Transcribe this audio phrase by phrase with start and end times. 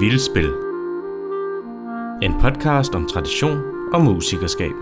[0.00, 0.50] Vildspil.
[2.22, 4.72] En podcast om tradition og musikerskab.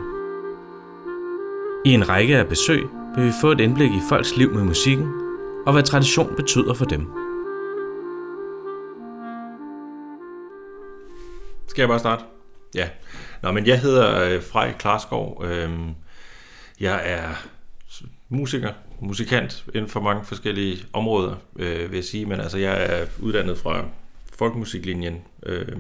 [1.87, 2.83] I en række af besøg
[3.17, 5.09] vil vi få et indblik i folks liv med musikken,
[5.67, 7.07] og hvad tradition betyder for dem.
[11.67, 12.25] Skal jeg bare starte?
[12.75, 12.89] Ja.
[13.43, 15.45] Nå, men jeg hedder øh, Frej Klarskov.
[15.45, 15.95] Øhm,
[16.81, 17.29] jeg er
[18.29, 22.27] musiker, musikant inden for mange forskellige områder, øh, vil jeg sige.
[22.27, 23.85] Men altså, jeg er uddannet fra
[24.39, 25.77] folkemusiklinjen øh,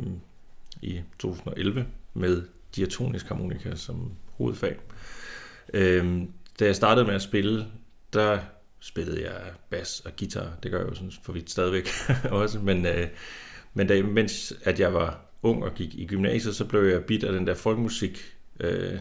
[0.82, 2.42] i 2011 med
[2.76, 4.76] diatonisk harmonika som hovedfag.
[5.74, 6.22] Øh,
[6.60, 7.66] da jeg startede med at spille,
[8.12, 8.38] der
[8.80, 9.40] spillede jeg
[9.70, 10.52] bas og guitar.
[10.62, 11.88] Det gør jeg jo sådan for vidt stadigvæk
[12.30, 12.58] også.
[12.58, 13.08] Men, øh,
[13.74, 17.24] men da, mens at jeg var ung og gik i gymnasiet, så blev jeg bit
[17.24, 18.98] af den der folkemusik øh,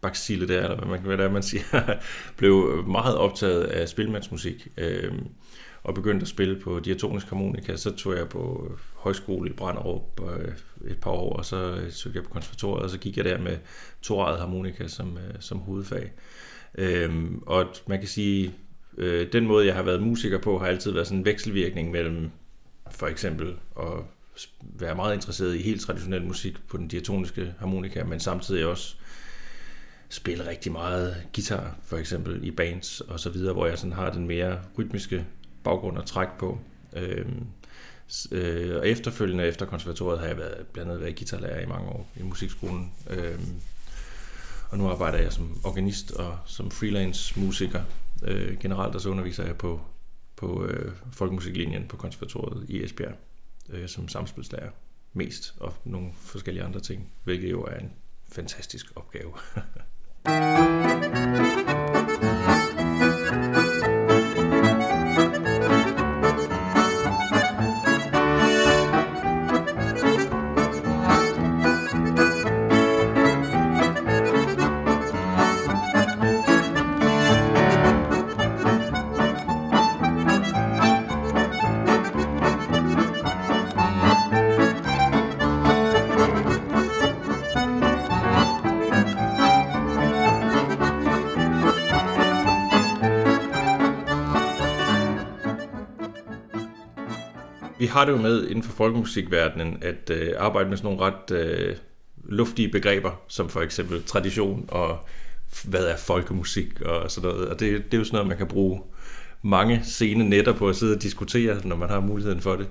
[0.00, 1.94] baksile der, eller hvad, man, hvad det er, man siger,
[2.38, 4.68] blev meget optaget af spilmandsmusik.
[4.76, 5.12] Øh,
[5.86, 7.76] og begyndte at spille på diatonisk harmonika.
[7.76, 10.52] Så tog jeg på øh, højskole i Branderup øh,
[10.90, 13.38] et par år, og så øh, søgte jeg på konservatoriet, og så gik jeg der
[13.38, 13.56] med
[14.02, 16.12] torejet harmonika som, som hovedfag.
[16.78, 18.54] Øhm, og man kan sige,
[18.98, 22.30] øh, den måde, jeg har været musiker på, har altid været sådan en vekselvirkning mellem
[22.90, 23.92] for eksempel at
[24.60, 28.96] være meget interesseret i helt traditionel musik på den diatoniske harmonika, men samtidig også
[30.08, 34.10] spille rigtig meget guitar, for eksempel i bands og så videre, hvor jeg sådan har
[34.10, 35.26] den mere rytmiske
[35.66, 36.58] baggrund at trække på.
[36.96, 37.26] Øh,
[38.32, 42.08] øh, og efterfølgende efter konservatoriet har jeg været, blandt andet været guitarlærer i mange år
[42.16, 42.92] i musikskolen.
[43.10, 43.38] Øh,
[44.70, 47.82] og nu arbejder jeg som organist og som freelance musiker.
[48.22, 49.80] Øh, generelt og så underviser jeg på,
[50.36, 53.14] på øh, folkemusiklinjen på konservatoriet i Esbjerg
[53.68, 54.70] øh, som samspilslærer
[55.12, 57.92] mest, og nogle forskellige andre ting, hvilket jo er en
[58.32, 59.32] fantastisk opgave.
[97.96, 101.76] har det jo med inden for folkemusikverdenen at øh, arbejde med sådan nogle ret øh,
[102.24, 104.98] luftige begreber, som for eksempel tradition og
[105.64, 107.48] hvad er folkemusik og sådan noget.
[107.48, 108.80] Og det, det er jo sådan noget, man kan bruge
[109.42, 112.68] mange sene netter på at sidde og diskutere, når man har muligheden for det.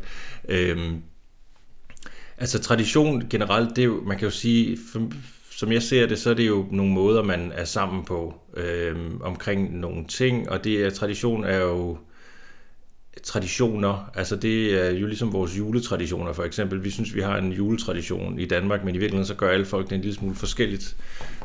[0.49, 1.01] Øhm,
[2.37, 5.11] altså tradition generelt, det er jo, man kan jo sige, for,
[5.51, 9.21] som jeg ser det, så er det jo nogle måder, man er sammen på øhm,
[9.21, 11.97] omkring nogle ting, og det er tradition er jo
[13.25, 14.11] traditioner.
[14.15, 16.83] Altså det er jo ligesom vores juletraditioner for eksempel.
[16.83, 19.89] Vi synes, vi har en juletradition i Danmark, men i virkeligheden så gør alle folk
[19.89, 20.95] det en lille smule forskelligt.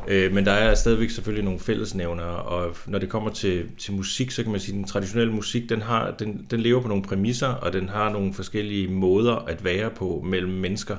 [0.07, 4.31] Øh, men der er stadigvæk selvfølgelig nogle fællesnævner, og når det kommer til, til musik,
[4.31, 7.03] så kan man sige, at den traditionelle musik, den, har, den, den lever på nogle
[7.03, 10.95] præmisser, og den har nogle forskellige måder at være på mellem mennesker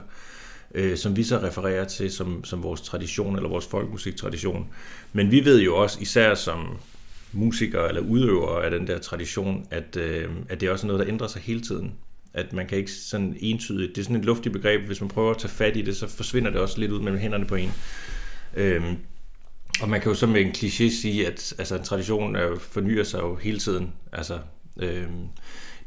[0.74, 4.66] øh, som vi så refererer til som, som vores tradition eller vores folkemusiktradition.
[5.12, 6.78] Men vi ved jo også, især som
[7.32, 11.08] musikere eller udøvere af den der tradition, at, øh, at det er også noget, der
[11.08, 11.94] ændrer sig hele tiden.
[12.34, 15.30] At man kan ikke sådan entydigt, det er sådan et luftigt begreb, hvis man prøver
[15.30, 17.72] at tage fat i det, så forsvinder det også lidt ud mellem hænderne på en.
[18.56, 18.82] Øh,
[19.80, 23.04] og man kan jo så med en kliché sige, at altså, en tradition er fornyer
[23.04, 23.92] sig jo hele tiden.
[24.12, 24.38] Altså,
[24.80, 25.06] øh,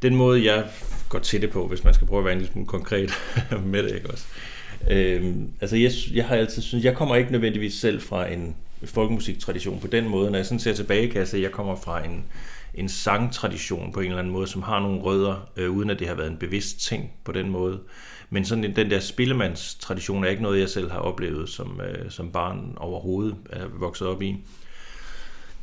[0.02, 0.68] den måde, jeg
[1.08, 3.12] går til det på, hvis man skal prøve at være en lille smule konkret
[3.72, 4.26] med det, ikke også?
[4.90, 9.80] Øh, altså, jeg, jeg har altid synes, jeg kommer ikke nødvendigvis selv fra en folkemusiktradition
[9.80, 10.30] på den måde.
[10.30, 12.24] Når jeg sådan ser tilbage, kan jeg se, at jeg kommer fra en,
[12.74, 16.08] en sangtradition på en eller anden måde, som har nogle rødder, øh, uden at det
[16.08, 17.80] har været en bevidst ting på den måde.
[18.30, 22.30] Men sådan den der spillemandstradition er ikke noget, jeg selv har oplevet som, øh, som
[22.30, 24.36] barn overhovedet, er vokset op i.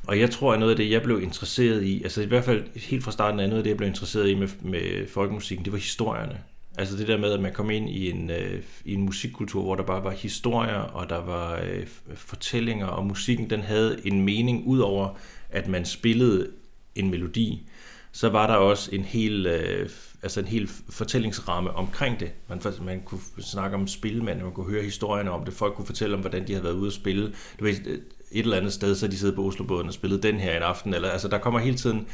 [0.08, 2.64] Og jeg tror, at noget af det, jeg blev interesseret i, altså i hvert fald
[2.76, 5.74] helt fra starten af noget af det, jeg blev interesseret i med, med folkemusikken, det
[5.74, 6.40] var historierne.
[6.78, 9.76] Altså det der med, at man kom ind i en, øh, i en musikkultur, hvor
[9.76, 14.68] der bare var historier, og der var øh, fortællinger, og musikken den havde en mening,
[14.68, 15.10] udover
[15.50, 16.52] at man spillede
[16.96, 17.68] en melodi,
[18.12, 19.90] så var der også en hel, øh,
[20.24, 22.32] altså en hel fortællingsramme omkring det.
[22.50, 26.16] Man, man kunne snakke om spilmand, man kunne høre historierne om det, folk kunne fortælle
[26.16, 27.34] om, hvordan de havde været ude at spille.
[27.60, 28.00] Du ved, øh,
[28.32, 30.94] et, eller andet sted, så de sidder på Oslobåden og spillede den her en aften.
[30.94, 32.08] Eller, altså, der kommer hele tiden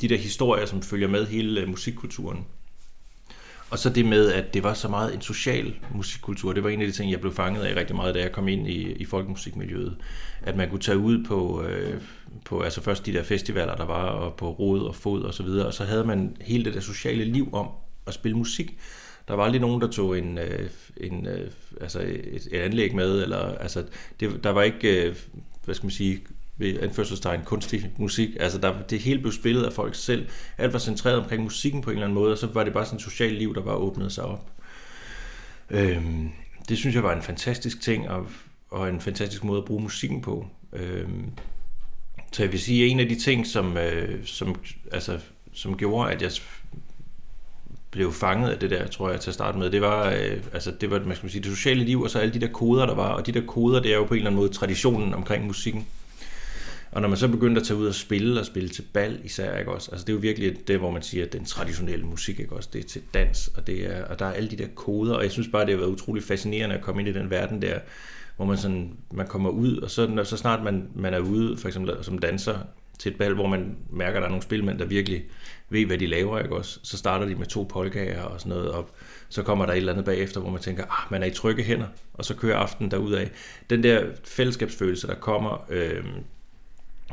[0.00, 2.46] de der historier, som følger med hele øh, musikkulturen.
[3.70, 6.52] Og så det med, at det var så meget en social musikkultur.
[6.52, 8.48] Det var en af de ting, jeg blev fanget af rigtig meget, da jeg kom
[8.48, 9.96] ind i, i folkemusikmiljøet.
[10.42, 12.00] At man kunne tage ud på, øh,
[12.44, 15.42] på altså først de der festivaler, der var, og på Rod og Fod og så
[15.42, 15.66] videre.
[15.66, 17.68] Og så havde man hele det der sociale liv om
[18.06, 18.78] at spille musik.
[19.28, 21.50] Der var aldrig nogen, der tog en, øh, en, øh,
[21.80, 23.84] altså et, et anlæg med, eller altså,
[24.20, 25.16] det, der var ikke, øh,
[25.64, 26.20] hvad skal man sige,
[26.60, 28.28] ved anførselstegn kunstig musik.
[28.40, 30.28] Altså der, det hele blev spillet af folk selv.
[30.58, 32.84] Alt var centreret omkring musikken på en eller anden måde, og så var det bare
[32.84, 34.50] sådan et socialt liv, der var åbnet sig op.
[35.70, 36.30] Øhm,
[36.68, 38.26] det synes jeg var en fantastisk ting, og,
[38.70, 40.46] og en fantastisk måde at bruge musikken på.
[40.72, 41.30] Øhm,
[42.32, 44.56] så jeg vil sige, at en af de ting, som, øh, som,
[44.92, 45.18] altså,
[45.52, 46.30] som gjorde, at jeg
[47.90, 50.72] blev fanget af det der, tror jeg, til at starte med, det var, øh, altså,
[50.80, 52.94] det var man skal sige, det sociale liv, og så alle de der koder, der
[52.94, 53.08] var.
[53.08, 55.86] Og de der koder, det er jo på en eller anden måde traditionen omkring musikken.
[56.92, 59.58] Og når man så begyndte at tage ud og spille, og spille til bal især,
[59.58, 59.90] ikke også?
[59.90, 62.68] Altså det er jo virkelig det, hvor man siger, at den traditionelle musik, ikke også?
[62.72, 65.22] Det er til dans, og, det er, og der er alle de der koder, og
[65.22, 67.78] jeg synes bare, det har været utrolig fascinerende at komme ind i den verden der,
[68.36, 71.56] hvor man, sådan, man kommer ud, og så, når, så snart man, man er ude,
[71.56, 72.58] for eksempel som danser,
[73.00, 75.24] til et bal, hvor man mærker, at der er nogle spilmænd, der virkelig
[75.70, 76.80] ved, hvad de laver, ikke også?
[76.82, 78.90] Så starter de med to polkager og sådan noget, og
[79.28, 81.62] så kommer der et eller andet bagefter, hvor man tænker, ah, man er i trygge
[81.62, 83.30] hænder, og så kører aftenen af.
[83.70, 86.04] Den der fællesskabsfølelse, der kommer, øh,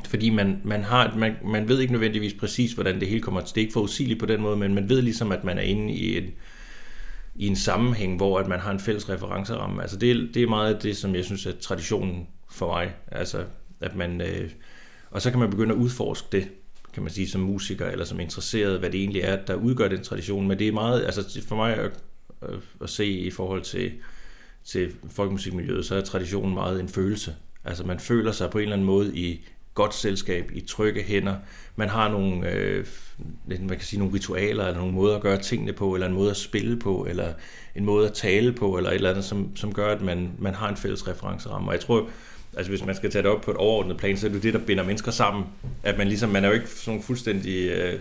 [0.06, 3.56] fordi man, man, har, man, man ved ikke nødvendigvis præcis, hvordan det hele kommer til.
[3.56, 5.94] Det er ikke forudsigeligt på den måde, men man ved ligesom, at man er inde
[5.94, 6.24] i en,
[7.36, 9.82] i en sammenhæng, hvor at man har en fælles referenceramme.
[9.82, 12.94] Altså det, det er meget det, som jeg synes er traditionen for mig.
[13.12, 13.44] Altså
[13.82, 14.50] at man, øh,
[15.12, 16.48] og så kan man begynde at udforske det,
[16.94, 20.04] kan man sige, som musiker eller som interesseret, hvad det egentlig er, der udgør den
[20.04, 20.48] tradition.
[20.48, 21.92] Men det er meget, altså for mig at,
[22.82, 23.92] at se i forhold til,
[24.64, 27.36] til folkemusikmiljøet, så er traditionen meget en følelse.
[27.64, 29.46] Altså man føler sig på en eller anden måde i
[29.78, 31.36] godt selskab, i trygge hænder.
[31.76, 32.86] Man har nogle, øh,
[33.48, 36.30] man kan sige, nogle ritualer, eller nogle måder at gøre tingene på, eller en måde
[36.30, 37.34] at spille på, eller
[37.76, 40.54] en måde at tale på, eller et eller andet, som, som gør, at man, man
[40.54, 41.68] har en fælles referenceramme.
[41.68, 42.10] Og jeg tror,
[42.58, 44.54] altså hvis man skal tage det op på et overordnet plan, så er det det,
[44.54, 45.46] der binder mennesker sammen.
[45.84, 47.70] At man ligesom, man er jo ikke sådan fuldstændig...
[47.70, 48.00] Øh,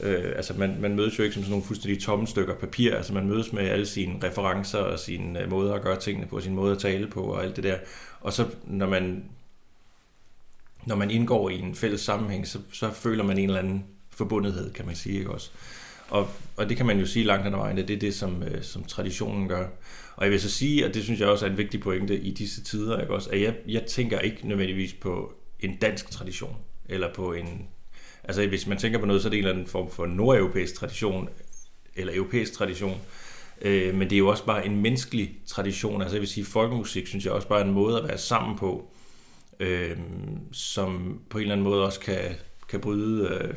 [0.00, 3.14] Øh, altså man, man mødes jo ikke som sådan nogle fuldstændig tomme stykker papir, altså
[3.14, 6.54] man mødes med alle sine referencer og sine øh, måder at gøre tingene på, sin
[6.54, 7.76] måde at tale på og alt det der.
[8.20, 9.24] Og så når man
[10.86, 14.72] når man indgår i en fælles sammenhæng, så, så føler man en eller anden forbundethed,
[14.72, 15.50] kan man sige, ikke også?
[16.08, 18.14] Og, og det kan man jo sige langt hen ad vejen, at det er det,
[18.14, 19.68] som, øh, som traditionen gør.
[20.16, 22.30] Og jeg vil så sige, at det synes jeg også er en vigtig pointe i
[22.30, 23.30] disse tider, ikke også?
[23.30, 26.56] At jeg, jeg tænker ikke nødvendigvis på en dansk tradition,
[26.88, 27.66] eller på en...
[28.24, 30.74] Altså hvis man tænker på noget, så er det en eller anden form for nordeuropæisk
[30.74, 31.28] tradition,
[31.96, 33.00] eller europæisk tradition.
[33.62, 36.02] Øh, men det er jo også bare en menneskelig tradition.
[36.02, 38.58] Altså jeg vil sige, folkemusik synes jeg også bare er en måde at være sammen
[38.58, 38.92] på,
[39.60, 39.96] øh,
[40.52, 42.34] som på en eller anden måde også kan,
[42.68, 43.56] kan bryde øh,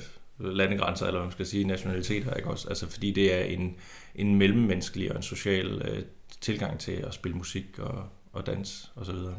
[0.55, 2.69] landegrænser, eller hvad man skal sige, nationaliteter, ikke også?
[2.69, 3.75] Altså fordi det er en,
[4.15, 6.03] en mellemmenneskelig og en social øh,
[6.41, 8.03] tilgang til at spille musik og,
[8.33, 9.15] og dans osv.
[9.15, 9.35] Og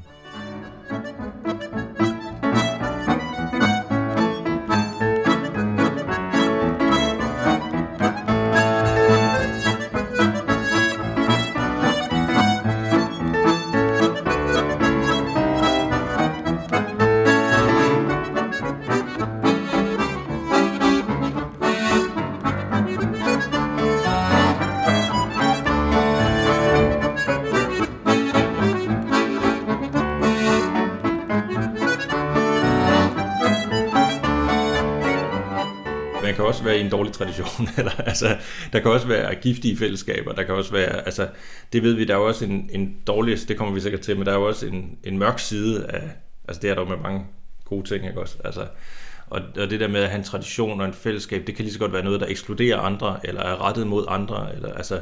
[36.62, 37.68] også være i en dårlig tradition.
[37.78, 38.36] Eller, altså,
[38.72, 40.32] der kan også være giftige fællesskaber.
[40.32, 41.28] Der kan også være, altså,
[41.72, 44.26] det ved vi, der er også en, en dårlig, det kommer vi sikkert til, men
[44.26, 46.10] der er jo også en, en mørk side af,
[46.48, 47.26] altså det er der jo med mange
[47.64, 48.36] gode ting, ikke også?
[48.44, 48.66] Altså,
[49.26, 51.72] og, og det der med at have en tradition og en fællesskab, det kan lige
[51.72, 55.00] så godt være noget, der ekskluderer andre, eller er rettet mod andre, eller altså,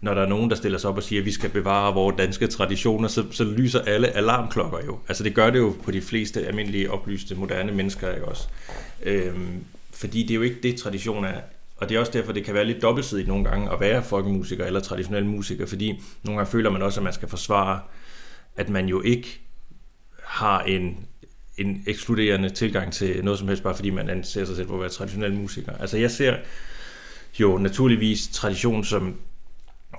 [0.00, 2.16] når der er nogen, der stiller sig op og siger, at vi skal bevare vores
[2.18, 4.98] danske traditioner, så, så lyser alle alarmklokker jo.
[5.08, 8.48] Altså det gør det jo på de fleste almindelige oplyste moderne mennesker, ikke også?
[9.02, 9.64] Øhm,
[10.02, 11.40] fordi det er jo ikke det, tradition er.
[11.76, 14.64] Og det er også derfor, det kan være lidt dobbeltsidigt nogle gange at være folkemusiker
[14.64, 17.80] eller traditionel musiker, fordi nogle gange føler man også, at man skal forsvare,
[18.56, 19.40] at man jo ikke
[20.24, 21.06] har en,
[21.58, 24.80] en ekskluderende tilgang til noget som helst, bare fordi man anser sig selv for at
[24.80, 25.72] være traditionel musiker.
[25.80, 26.36] Altså jeg ser
[27.40, 29.16] jo naturligvis tradition som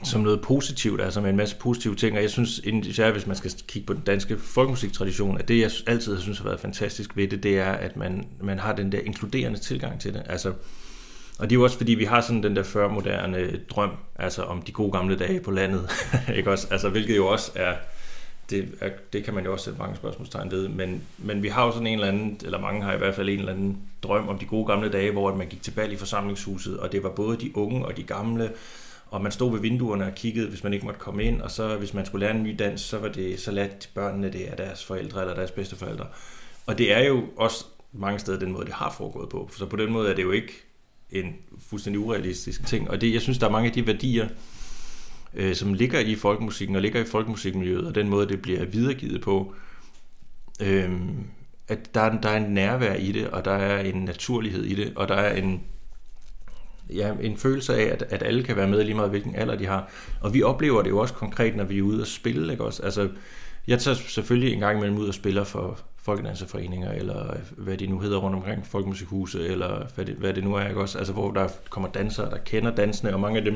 [0.03, 3.35] som noget positivt, altså med en masse positive ting, og jeg synes, især hvis man
[3.35, 7.17] skal kigge på den danske folkemusiktradition, at det, jeg altid har synes har været fantastisk
[7.17, 10.23] ved det, det er, at man, man har den der inkluderende tilgang til det.
[10.25, 10.53] Altså,
[11.39, 14.61] og det er jo også fordi, vi har sådan den der førmoderne drøm, altså om
[14.61, 15.89] de gode gamle dage på landet,
[16.37, 16.67] ikke også?
[16.71, 17.73] Altså, hvilket jo også er,
[18.49, 21.65] det, er, det kan man jo også sætte mange spørgsmålstegn ved, men, men vi har
[21.65, 24.29] jo sådan en eller anden, eller mange har i hvert fald en eller anden drøm
[24.29, 27.09] om de gode gamle dage, hvor man gik til bal i forsamlingshuset, og det var
[27.09, 28.51] både de unge og de gamle,
[29.13, 31.77] og man stod ved vinduerne og kiggede, hvis man ikke måtte komme ind, og så
[31.77, 34.57] hvis man skulle lære en ny dans, så var det så ladt børnene det af
[34.57, 36.07] deres forældre eller deres bedsteforældre.
[36.65, 39.49] Og det er jo også mange steder den måde, det har foregået på.
[39.57, 40.53] Så på den måde er det jo ikke
[41.11, 41.35] en
[41.69, 42.89] fuldstændig urealistisk ting.
[42.89, 44.27] Og det, jeg synes, der er mange af de værdier,
[45.33, 49.21] øh, som ligger i folkemusikken og ligger i folkemusikmiljøet, og den måde, det bliver videregivet
[49.21, 49.55] på.
[50.59, 50.91] Øh,
[51.67, 54.93] at der, der er en nærvær i det, og der er en naturlighed i det,
[54.95, 55.63] og der er en,
[56.89, 59.65] ja, en følelse af, at, at alle kan være med lige meget, hvilken alder de
[59.65, 59.89] har.
[60.21, 62.51] Og vi oplever det jo også konkret, når vi er ude og spille.
[62.51, 62.83] Ikke også?
[62.83, 63.09] Altså,
[63.67, 67.99] jeg tager selvfølgelig en gang imellem ud og spiller for folkedanserforeninger, eller hvad de nu
[67.99, 70.97] hedder rundt omkring, folkemusikhuse, eller hvad det, hvad det nu er, ikke også?
[70.97, 73.55] Altså, hvor der kommer dansere, der kender dansene, og mange af dem,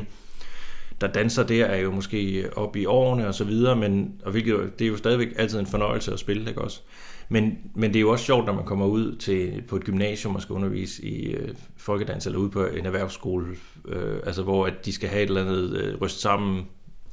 [1.02, 4.80] der danser der, er jo måske op i årene og så videre, men, og hvilket,
[4.80, 6.82] det er jo stadigvæk altid en fornøjelse at spille, ikke også?
[7.30, 10.36] Men, men det er jo også sjovt, når man kommer ud til, på et gymnasium
[10.36, 13.46] og skal undervise i øh, folkedans, eller ude på en erhvervsskole,
[13.88, 16.66] øh, altså hvor at de skal have et eller andet øh, ryst sammen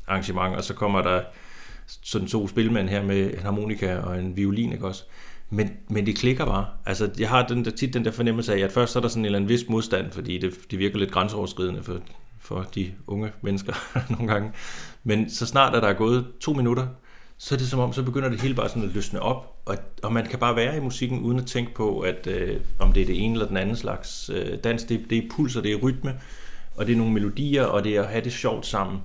[0.06, 1.22] arrangement, og så kommer der
[1.86, 5.04] sådan to spilmænd her med en harmonika og en violin, ikke også?
[5.50, 6.66] Men, men det klikker bare.
[6.86, 9.08] Altså, jeg har den der, tit den der fornemmelse af, at først så er der
[9.08, 12.00] sådan en eller anden vis modstand, fordi det, det virker lidt grænseoverskridende for,
[12.44, 13.72] for de unge mennesker
[14.12, 14.52] nogle gange.
[15.04, 16.86] Men så snart at der er gået to minutter,
[17.38, 19.76] så er det som om, så begynder det hele bare sådan at løsne op, og,
[20.02, 23.02] og man kan bare være i musikken, uden at tænke på, at øh, om det
[23.02, 25.72] er det ene eller den anden slags øh, dans, det, det er puls, og det
[25.72, 26.20] er rytme,
[26.76, 29.00] og det er nogle melodier, og det er at have det sjovt sammen.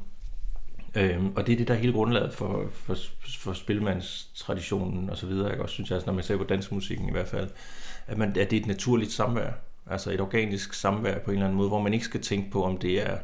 [0.95, 2.95] Øhm, og det er det, der er hele grundlaget for, for,
[3.39, 5.49] for spilmandstraditionen og så videre.
[5.49, 7.49] Jeg også synes, jeg, altså, når man ser på dansmusikken i hvert fald,
[8.07, 9.51] at, man, at det er et naturligt samvær.
[9.89, 12.63] Altså et organisk samvær på en eller anden måde, hvor man ikke skal tænke på,
[12.63, 13.17] om det er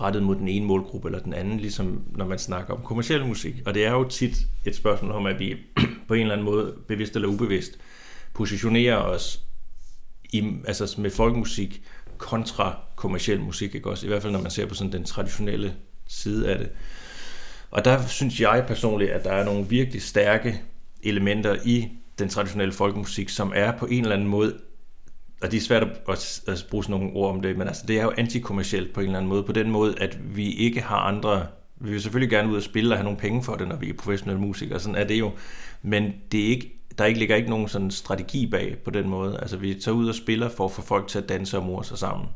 [0.00, 3.54] rettet mod den ene målgruppe eller den anden, ligesom når man snakker om kommersiel musik.
[3.66, 5.56] Og det er jo tit et spørgsmål om, at vi
[6.08, 7.78] på en eller anden måde, bevidst eller ubevidst,
[8.34, 9.42] positionerer os
[10.32, 11.82] i, altså med folkemusik
[12.18, 14.06] kontra kommersiel musik, ikke også?
[14.06, 15.74] I hvert fald når man ser på sådan den traditionelle
[16.06, 16.70] side af det.
[17.70, 20.62] Og der synes jeg personligt, at der er nogle virkelig stærke
[21.02, 21.88] elementer i
[22.18, 24.58] den traditionelle folkemusik, som er på en eller anden måde
[25.42, 27.98] og det er svært at, at bruge sådan nogle ord om det, men altså, det
[27.98, 30.96] er jo antikommercielt på en eller anden måde, på den måde, at vi ikke har
[30.96, 31.46] andre...
[31.80, 33.88] Vi vil selvfølgelig gerne ud og spille og have nogle penge for det, når vi
[33.88, 35.30] er professionelle musikere, sådan er det jo.
[35.82, 39.38] Men det er ikke, der ikke ligger ikke nogen sådan strategi bag på den måde.
[39.40, 41.82] Altså, vi tager ud og spiller for at få folk til at danse og mor
[41.82, 42.28] sig sammen.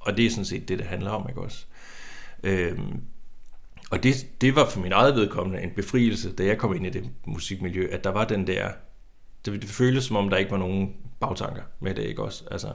[0.00, 1.64] Og det er sådan set det, det handler om, ikke også?
[2.42, 3.00] Øhm,
[3.90, 6.90] og det, det var for min eget vedkommende en befrielse, da jeg kom ind i
[6.90, 8.68] det musikmiljø, at der var den der...
[9.44, 12.44] Det, det føles som om, der ikke var nogen bagtanker med det, ikke også?
[12.50, 12.68] Altså,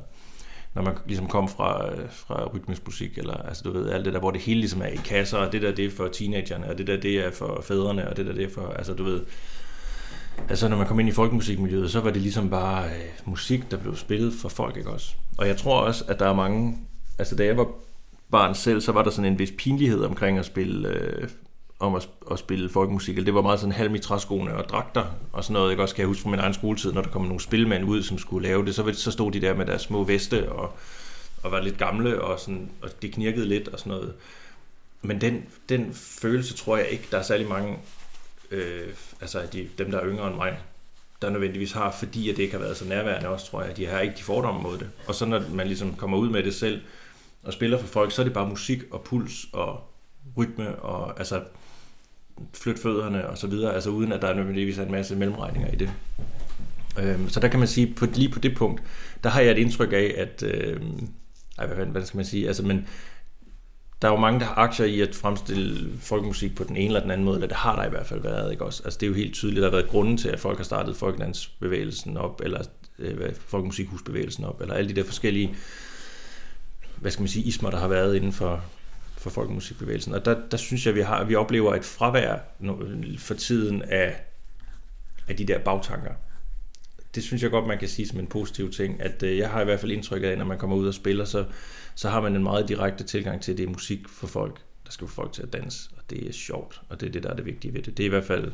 [0.75, 4.13] når man ligesom kom fra, øh, fra rytmisk musik, eller altså du ved, alt det
[4.13, 6.69] der, hvor det hele ligesom er i kasser, og det der, det er for teenagerne,
[6.69, 9.03] og det der, det er for fædrene, og det der, det er for, altså du
[9.03, 9.21] ved,
[10.49, 13.77] altså når man kom ind i folkemusikmiljøet, så var det ligesom bare øh, musik, der
[13.77, 15.13] blev spillet for folk, ikke også?
[15.37, 16.77] Og jeg tror også, at der er mange,
[17.19, 17.67] altså da jeg var
[18.31, 21.29] barn selv, så var der sådan en vis pinlighed omkring at spille øh,
[21.79, 23.15] om at, at spille folkemusik.
[23.15, 25.71] Det var meget sådan halm i træskoene og dragter og sådan noget.
[25.71, 28.17] Jeg også kan huske fra min egen skoletid, når der kom nogle spilmænd ud, som
[28.17, 30.73] skulle lave det, så, så stod de der med deres små veste og,
[31.43, 34.13] og var lidt gamle, og, sådan, og det knirkede lidt og sådan noget.
[35.01, 37.77] Men den, den følelse tror jeg ikke, der er særlig mange,
[38.51, 38.87] øh,
[39.21, 40.57] altså de, dem der er yngre end mig,
[41.21, 43.77] der nødvendigvis har, fordi at det ikke har været så nærværende også, tror jeg.
[43.77, 44.89] De har ikke de fordomme mod det.
[45.07, 46.81] Og så når man ligesom kommer ud med det selv
[47.43, 49.83] og spiller for folk, så er det bare musik og puls og
[50.37, 51.41] rytme og altså
[52.53, 55.75] flytte fødderne og så videre, altså uden at der nødvendigvis er en masse mellemregninger i
[55.75, 55.91] det.
[56.99, 58.83] Øhm, så der kan man sige, på, lige på det punkt,
[59.23, 60.81] der har jeg et indtryk af, at, øh,
[61.57, 62.87] ej, hvad, hvad skal man sige, altså, men
[64.01, 66.99] der er jo mange, der har aktier i at fremstille folkemusik på den ene eller
[66.99, 68.81] den anden måde, eller det har der i hvert fald været, ikke også?
[68.85, 70.95] Altså det er jo helt tydeligt, der har været grunden til, at folk har startet
[70.95, 72.63] folkedansbevægelsen op, eller
[72.99, 75.55] øh, folkemusikhusbevægelsen op, eller alle de der forskellige,
[76.97, 78.63] hvad skal man sige, ismer, der har været inden for,
[79.19, 80.13] for folkemusikbevægelsen.
[80.13, 82.37] Og der, der synes jeg, vi, har, vi oplever et fravær
[83.17, 84.15] for tiden af,
[85.27, 86.11] af de der bagtanker.
[87.15, 89.61] Det synes jeg godt, man kan sige som en positiv ting, at øh, jeg har
[89.61, 91.45] i hvert fald indtryk af, at når man kommer ud og spiller, så,
[91.95, 94.91] så har man en meget direkte tilgang til, at det er musik for folk, der
[94.91, 97.29] skal få folk til at danse, og det er sjovt, og det er det, der
[97.29, 97.97] er det vigtige ved det.
[97.97, 98.51] Det er i hvert fald,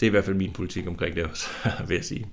[0.00, 1.46] det er i hvert fald min politik omkring det også,
[1.88, 2.26] vil jeg sige.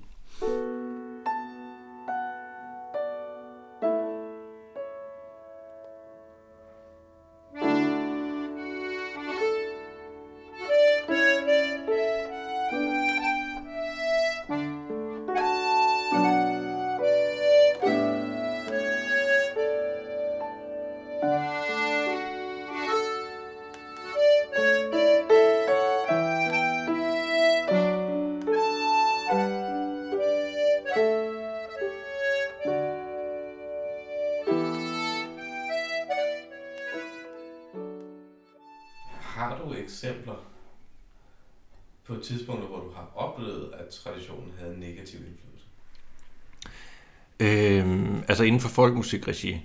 [48.78, 49.60] Folkemusikregi,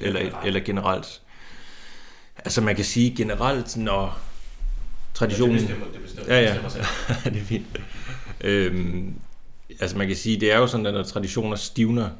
[0.00, 1.22] eller, eller generelt.
[2.36, 4.18] Altså man kan sige generelt, når
[5.14, 5.56] traditionen...
[5.56, 6.54] Ja, det bestemmer, det bestemmer, ja, ja.
[6.54, 7.80] Det bestemmer det er fint.
[8.40, 9.14] Øhm,
[9.80, 12.10] altså man kan sige, det er jo sådan, at når traditioner stivner,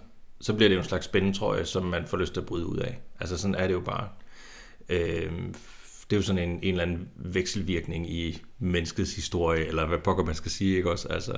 [0.41, 2.79] så bliver det jo en slags spændetrøje, som man får lyst til at bryde ud
[2.79, 2.99] af.
[3.21, 4.09] Altså sådan er det jo bare.
[4.89, 5.55] Øhm,
[6.11, 10.25] det er jo sådan en, en eller anden vekselvirkning i menneskets historie, eller hvad pokker
[10.25, 11.09] man skal sige, ikke også?
[11.09, 11.37] Altså,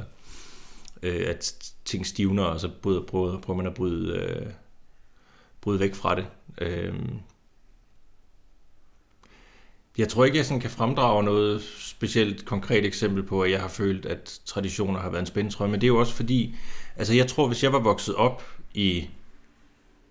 [1.03, 4.47] øh, at ting stivner, og så bryder, prøver, prøver man at bryde, øh,
[5.61, 6.27] bryde væk fra det.
[6.61, 6.95] Øh,
[9.99, 13.69] jeg tror ikke, jeg sådan kan fremdrage noget specielt konkret eksempel på, at jeg har
[13.69, 16.55] følt, at traditioner har været en spændetrøje, men det er jo også fordi,
[16.97, 18.43] altså jeg tror, hvis jeg var vokset op
[18.75, 19.09] i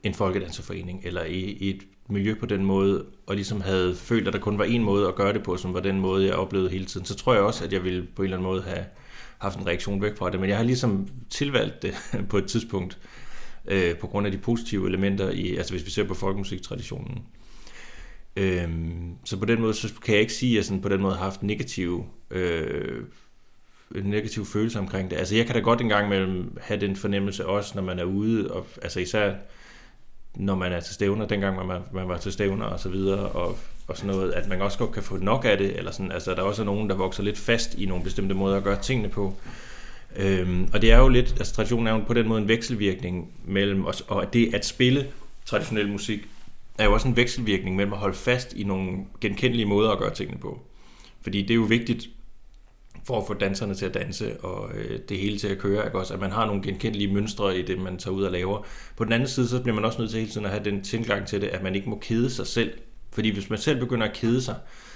[0.04, 4.34] en folkedanserforening, eller i, i et miljø på den måde, og ligesom havde følt, at
[4.34, 6.70] der kun var en måde at gøre det på, som var den måde, jeg oplevede
[6.70, 8.86] hele tiden, så tror jeg også, at jeg ville på en eller anden måde have
[9.42, 10.40] haft en reaktion væk fra det.
[10.40, 11.94] Men jeg har ligesom tilvalgt det
[12.30, 12.98] på et tidspunkt,
[13.66, 17.24] øh, på grund af de positive elementer, i, altså hvis vi ser på folkemusiktraditionen.
[18.36, 18.70] Øh,
[19.26, 21.14] så på den måde, så kan jeg ikke sige, at jeg sådan på den måde
[21.14, 23.04] har haft negative, øh,
[23.96, 25.18] negative følelser omkring det.
[25.18, 28.52] Altså jeg kan da godt engang mellem have den fornemmelse også, når man er ude,
[28.52, 29.34] og, altså især
[30.36, 33.58] når man er til stævner, dengang man, man var til stævner og så videre, og,
[33.92, 36.32] og sådan noget, at man også godt kan få nok af det, eller sådan, altså
[36.32, 39.10] der er også nogen, der vokser lidt fast i nogle bestemte måder at gøre tingene
[39.10, 39.34] på.
[40.16, 43.32] Øhm, og det er jo lidt, altså traditionen er jo på den måde en vekselvirkning
[43.46, 45.08] mellem os, og det at spille
[45.46, 46.28] traditionel musik,
[46.78, 50.14] er jo også en vekselvirkning mellem at holde fast i nogle genkendelige måder at gøre
[50.14, 50.60] tingene på.
[51.22, 52.10] Fordi det er jo vigtigt
[53.04, 56.00] for at få danserne til at danse og øh, det hele til at køre, ikke
[56.00, 56.14] også?
[56.14, 58.66] at man har nogle genkendelige mønstre i det, man tager ud og laver.
[58.98, 60.84] På den anden side, så bliver man også nødt til hele tiden at have den
[60.84, 62.74] tilgang til det, at man ikke må kede sig selv.
[63.12, 64.56] Fordi hvis man selv begynder at kede sig,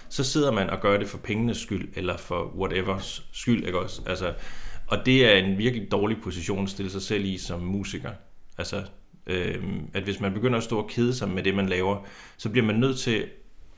[0.09, 4.01] så sidder man og gør det for pengenes skyld, eller for whatevers skyld, ikke også?
[4.05, 4.33] Altså,
[4.87, 8.11] og det er en virkelig dårlig position at stille sig selv i som musiker.
[8.57, 8.83] Altså,
[9.27, 12.05] øh, at hvis man begynder at stå og kede sig med det, man laver,
[12.37, 13.25] så bliver man nødt til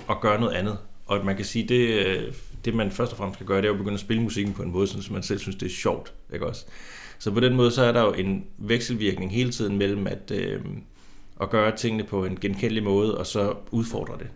[0.09, 0.77] at gøre noget andet.
[1.05, 2.33] Og man kan sige, det, øh,
[2.65, 4.63] det man først og fremmest skal gøre, det er at begynde at spille musikken på
[4.63, 6.13] en måde, så man selv synes, det er sjovt.
[6.33, 6.65] Ikke også?
[7.19, 10.61] Så på den måde, så er der jo en vekselvirkning hele tiden mellem at, øh,
[11.41, 14.27] at gøre tingene på en genkendelig måde, og så udfordre det.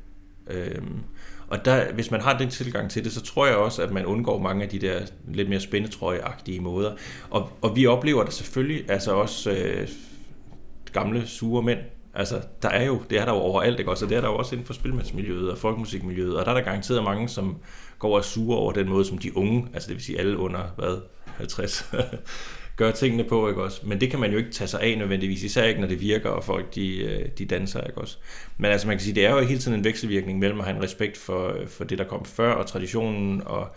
[0.48, 1.00] Øhm,
[1.48, 4.06] og der, hvis man har den tilgang til det, så tror jeg også, at man
[4.06, 6.96] undgår mange af de der lidt mere spændetrøjeagtige måder.
[7.30, 9.88] Og, og vi oplever det selvfølgelig, altså også øh,
[10.94, 11.80] gamle, sure mænd,
[12.14, 14.06] Altså, der er jo, det er der jo overalt, ikke også?
[14.06, 16.62] Og det er der jo også inden for spilmandsmiljøet og folkemusikmiljøet, og der er der
[16.62, 17.58] garanteret mange, som
[18.00, 20.60] går og sure over den måde, som de unge, altså det vil sige alle under,
[20.78, 21.92] hvad, 50,
[22.76, 23.82] gør tingene på, ikke også?
[23.84, 26.30] Men det kan man jo ikke tage sig af nødvendigvis, især ikke, når det virker,
[26.30, 28.18] og folk, de, øh, de danser, ikke også?
[28.58, 30.78] Men altså, man kan sige, det er jo hele tiden en vekselvirkning mellem at have
[30.78, 33.68] en respekt for, for det, der kom før, og traditionen, og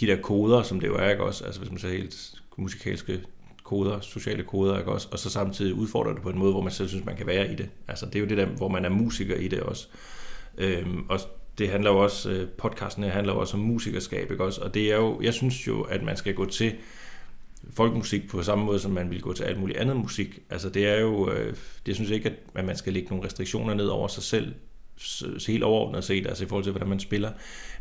[0.00, 1.44] de der koder, som det jo er, ikke også?
[1.44, 3.20] Altså, hvis man ser helt musikalske
[3.64, 5.08] koder, sociale koder, ikke også?
[5.12, 7.52] og så samtidig udfordrer det på en måde, hvor man selv synes, man kan være
[7.52, 7.68] i det.
[7.88, 9.88] Altså, det er jo det der, hvor man er musiker i det også.
[10.58, 11.20] Øhm, og
[11.58, 14.60] det handler jo også, øh, podcasten her handler jo også om musikerskab, ikke også?
[14.60, 16.72] Og det er jo, jeg synes jo, at man skal gå til
[17.70, 20.38] folkemusik på samme måde, som man vil gå til alt muligt andet musik.
[20.50, 23.74] Altså det er jo, øh, det synes jeg ikke, at man skal lægge nogle restriktioner
[23.74, 24.54] ned over sig selv,
[25.46, 27.30] helt overordnet set, altså i forhold til, hvordan man spiller.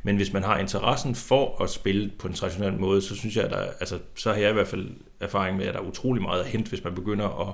[0.03, 3.43] Men hvis man har interessen for at spille på en traditionel måde, så synes jeg,
[3.45, 4.89] at der, altså, så har jeg i hvert fald
[5.19, 7.53] erfaring med, at der er utrolig meget at hente, hvis man begynder at,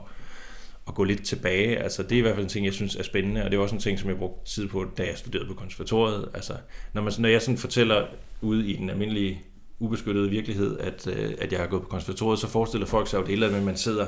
[0.87, 1.77] at gå lidt tilbage.
[1.77, 3.61] Altså, det er i hvert fald en ting, jeg synes er spændende, og det er
[3.61, 6.29] også en ting, som jeg brugte tid på, da jeg studerede på konservatoriet.
[6.33, 6.53] Altså,
[6.93, 8.05] når, man, når jeg sådan fortæller
[8.41, 9.41] ude i den almindelige
[9.79, 13.25] ubeskyttede virkelighed, at, øh, at jeg har gået på konservatoriet, så forestiller folk sig jo
[13.25, 14.07] det eller andet med, at man sidder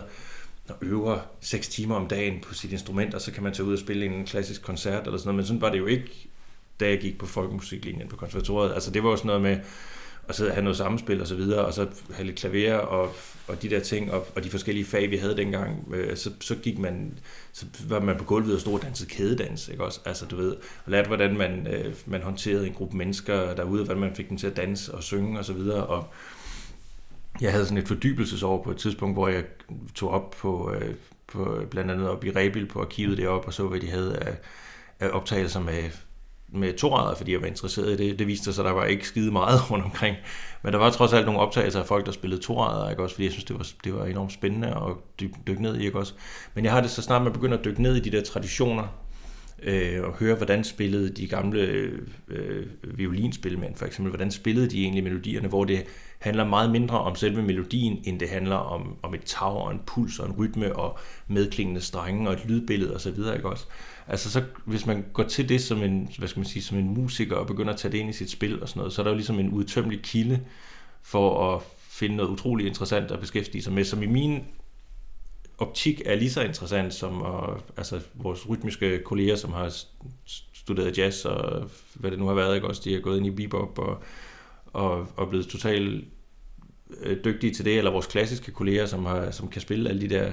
[0.70, 3.74] og øver 6 timer om dagen på sit instrument, og så kan man tage ud
[3.74, 5.36] og spille en klassisk koncert eller sådan noget.
[5.36, 6.30] Men sådan var det jo ikke,
[6.80, 8.74] da jeg gik på folkemusiklinjen på konservatoriet.
[8.74, 9.58] Altså det var jo sådan noget med
[10.28, 13.16] og sidde og have noget samspil og så videre, og så have lidt klaver og,
[13.48, 16.56] og de der ting, og, og de forskellige fag, vi havde dengang, øh, så, så
[16.56, 17.20] gik man,
[17.54, 20.00] så var man på gulvet og stod og dansede kædedans, ikke også?
[20.06, 20.52] Altså du ved,
[20.86, 24.38] og lærte, hvordan man, øh, man håndterede en gruppe mennesker derude, hvordan man fik dem
[24.38, 26.08] til at danse og synge og så videre, og
[27.42, 29.44] jeg havde sådan et fordybelsesår på et tidspunkt, hvor jeg
[29.96, 30.96] tog op på, øh,
[31.28, 34.38] på blandt andet op i Rebil på arkivet deroppe og så, hvad de havde af,
[35.00, 35.84] af optagelser med,
[36.50, 38.20] med torader, fordi jeg var interesseret i det.
[38.20, 40.16] Det viste sig, at der var ikke skide meget rundt omkring.
[40.62, 43.16] Men der var trods alt nogle optagelser af folk, der spillede torader, ikke også?
[43.16, 46.14] Fordi jeg synes, det var, det var enormt spændende at dykke ned i, ikke også?
[46.54, 48.88] Men jeg har det så snart, man begynder at dykke ned i de der traditioner,
[49.64, 51.62] øh, og høre, hvordan spillede de gamle
[52.28, 55.84] øh, violinspilmænd, for eksempel, hvordan spillede de egentlig melodierne, hvor det
[56.20, 59.82] handler meget mindre om selve melodien, end det handler om, om et tag og en
[59.86, 63.08] puls og en rytme og medklingende strenge og et lydbillede osv.
[63.10, 63.66] Ikke også?
[64.08, 66.94] Altså så, hvis man går til det som en, hvad skal man sige, som en
[66.94, 69.04] musiker og begynder at tage det ind i sit spil og sådan noget, så er
[69.04, 70.40] der jo ligesom en udtømmelig kilde
[71.04, 74.44] for at finde noget utroligt interessant at beskæftige sig med, som i min
[75.58, 79.74] optik er lige så interessant som og, altså, vores rytmiske kolleger, som har
[80.54, 82.68] studeret jazz og hvad det nu har været, ikke?
[82.68, 84.04] også de har gået ind i bebop og,
[84.66, 86.06] og, og blevet totalt
[87.02, 90.10] øh, dygtige til det, eller vores klassiske kolleger, som, har, som kan spille alle de
[90.10, 90.32] der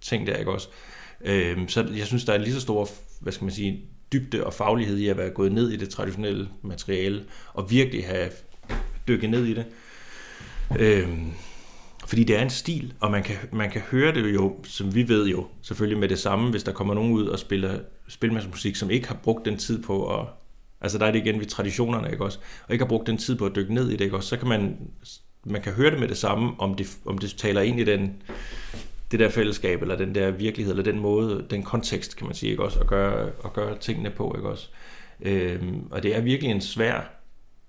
[0.00, 0.68] ting der, ikke også?
[1.20, 2.88] Øh, så jeg synes, der er en lige så stor,
[3.20, 6.48] hvad skal man sige, dybde og faglighed i at være gået ned i det traditionelle
[6.62, 8.30] materiale, og virkelig have
[9.08, 9.66] dykket ned i det.
[10.78, 11.08] Øh,
[12.06, 15.08] fordi det er en stil, og man kan, man kan høre det jo, som vi
[15.08, 18.90] ved jo, selvfølgelig med det samme, hvis der kommer nogen ud og spiller spilmandsmusik, som
[18.90, 20.26] ikke har brugt den tid på at...
[20.80, 22.38] Altså der er det igen ved traditionerne, ikke også?
[22.66, 24.28] Og ikke har brugt den tid på at dykke ned i det, ikke også?
[24.28, 24.76] Så kan man,
[25.44, 28.22] man kan høre det med det samme, om det, om det taler ind i den,
[29.10, 32.50] det der fællesskab, eller den der virkelighed, eller den måde, den kontekst, kan man sige,
[32.50, 32.80] ikke også?
[32.80, 34.68] At gøre, at gøre tingene på, ikke også?
[35.20, 37.00] Øhm, og det er virkelig en svær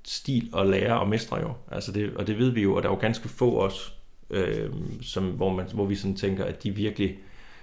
[0.05, 1.53] stil at lære og mestre jo.
[1.71, 3.91] Altså det, og det ved vi jo, og der er jo ganske få også,
[4.29, 4.69] øh,
[5.01, 7.17] som, hvor, man, hvor vi sådan tænker, at de virkelig...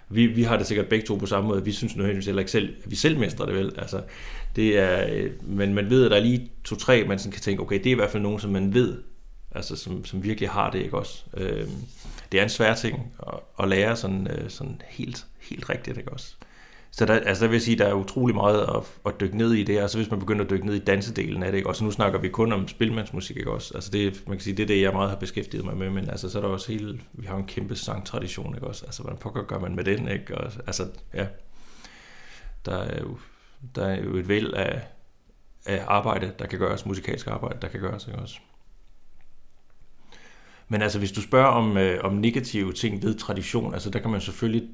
[0.09, 1.65] Vi, vi har det sikkert begge to på samme måde.
[1.65, 3.73] Vi synes nødvendigvis heller ikke selv, at vi selv mestrer det vel.
[3.79, 4.03] Altså,
[4.57, 7.63] det er, øh, men man ved, at der er lige to-tre, man sådan kan tænke,
[7.63, 9.03] okay, det er i hvert fald nogen, som man ved,
[9.55, 11.25] altså som, som virkelig har det, ikke også?
[11.37, 11.69] Øh,
[12.33, 16.13] det er en svær ting at, at lære sådan, øh, sådan helt, helt rigtigt, ikke
[16.13, 16.35] også?
[16.97, 19.53] Så der, altså der vil jeg sige, der er utrolig meget at, at dykke ned
[19.53, 21.69] i det, så hvis man begynder at dykke ned i dansedelen af det, ikke?
[21.69, 23.75] også nu snakker vi kun om spilmandsmusik, ikke også?
[23.75, 26.11] Altså det, man kan sige, det er det, jeg meget har beskæftiget mig med, men
[26.11, 28.85] altså så er der også hele, vi har en kæmpe sangtradition, ikke også?
[28.87, 30.39] Altså hvordan pokker gør man med den, ikke?
[30.39, 31.27] Og, altså, ja,
[32.65, 33.19] der er jo,
[33.75, 34.83] der er jo et væld af,
[35.67, 38.39] af arbejde, der kan gøres, musikalsk arbejde, der kan gøres, ikke også?
[40.69, 44.11] Men altså, hvis du spørger om, øh, om negative ting ved tradition, altså der kan
[44.11, 44.69] man selvfølgelig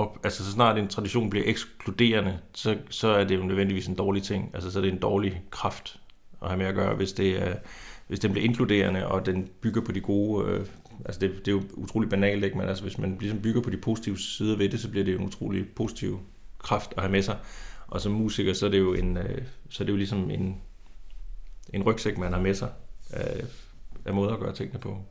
[0.00, 3.94] op, altså så snart en tradition bliver ekskluderende, så, så er det jo nødvendigvis en
[3.94, 4.50] dårlig ting.
[4.54, 6.00] Altså så er det en dårlig kraft
[6.42, 7.54] at have med at gøre, hvis, det er,
[8.08, 10.48] hvis den bliver inkluderende, og den bygger på de gode...
[10.48, 10.66] Øh,
[11.04, 12.58] altså det, det er jo utrolig banalt, ikke?
[12.58, 15.12] men altså hvis man ligesom bygger på de positive sider ved det, så bliver det
[15.12, 16.20] jo en utrolig positiv
[16.58, 17.36] kraft at have med sig.
[17.86, 20.60] Og som musiker, så er det jo, en, øh, så er det jo ligesom en,
[21.72, 22.68] en rygsæk, man har med sig
[23.10, 23.44] af,
[24.04, 25.04] af måder at gøre tingene på.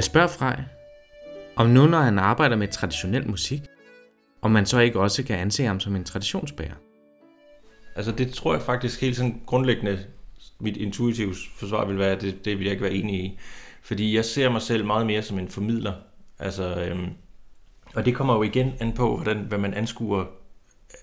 [0.00, 0.62] Jeg spørger Frej,
[1.56, 3.60] om nu når han arbejder med traditionel musik,
[4.42, 6.74] om man så ikke også kan anse ham som en traditionsbærer.
[7.96, 10.04] Altså det tror jeg faktisk helt sådan grundlæggende,
[10.60, 13.38] mit intuitive forsvar vil være, at det, det vil jeg ikke være enig i.
[13.82, 15.92] Fordi jeg ser mig selv meget mere som en formidler.
[16.38, 17.08] Altså, øhm,
[17.94, 20.24] og det kommer jo igen an på, hvordan, hvad man anskuer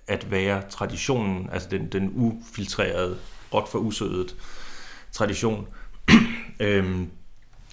[0.07, 3.17] at være traditionen, altså den, den ufiltrerede,
[3.53, 4.36] råt for usødet
[5.12, 5.67] tradition.
[6.60, 7.10] øhm,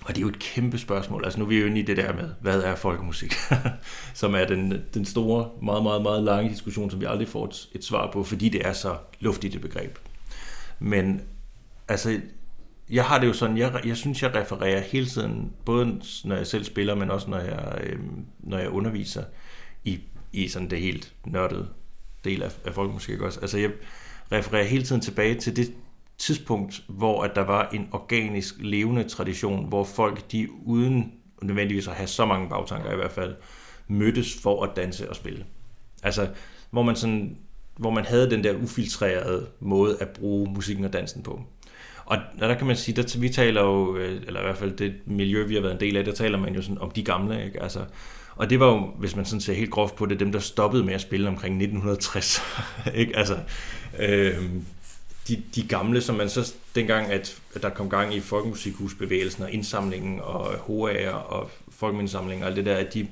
[0.04, 1.24] og det er jo et kæmpe spørgsmål.
[1.24, 3.34] Altså nu er vi jo inde i det der med, hvad er folkemusik?
[4.14, 7.68] som er den, den store, meget, meget, meget lange diskussion, som vi aldrig får et,
[7.72, 9.98] et svar på, fordi det er så luftigt et begreb.
[10.78, 11.20] Men
[11.88, 12.20] altså,
[12.90, 16.46] jeg har det jo sådan, jeg, jeg synes, jeg refererer hele tiden, både når jeg
[16.46, 17.98] selv spiller, men også når jeg, øh,
[18.38, 19.24] når jeg underviser
[19.84, 20.00] i,
[20.32, 21.68] i sådan det helt nørdede
[22.24, 23.40] del af, af folkemusik også.
[23.40, 23.70] Altså jeg
[24.32, 25.74] refererer hele tiden tilbage til det
[26.18, 31.94] tidspunkt, hvor at der var en organisk levende tradition, hvor folk, de uden nødvendigvis at
[31.94, 33.34] have så mange bagtanker i hvert fald,
[33.88, 35.44] mødtes for at danse og spille.
[36.02, 36.28] Altså,
[36.70, 37.36] hvor man sådan
[37.76, 41.42] hvor man havde den der ufiltrerede måde at bruge musikken og dansen på.
[42.04, 44.94] Og der kan man sige, at vi taler jo, øh, eller i hvert fald det
[45.06, 47.44] miljø, vi har været en del af, der taler man jo sådan om de gamle,
[47.44, 47.62] ikke?
[47.62, 47.80] Altså,
[48.36, 50.84] og det var jo, hvis man sådan ser helt groft på det, dem der stoppede
[50.84, 52.42] med at spille omkring 1960,
[52.94, 53.16] ikke?
[53.16, 53.38] Altså,
[53.98, 54.36] øh,
[55.28, 59.50] de, de gamle, som man så dengang, at, at der kom gang i folkemusikhusbevægelsen og
[59.50, 63.08] indsamlingen og HA'er og folkeindsamlingen og alt det der, at de,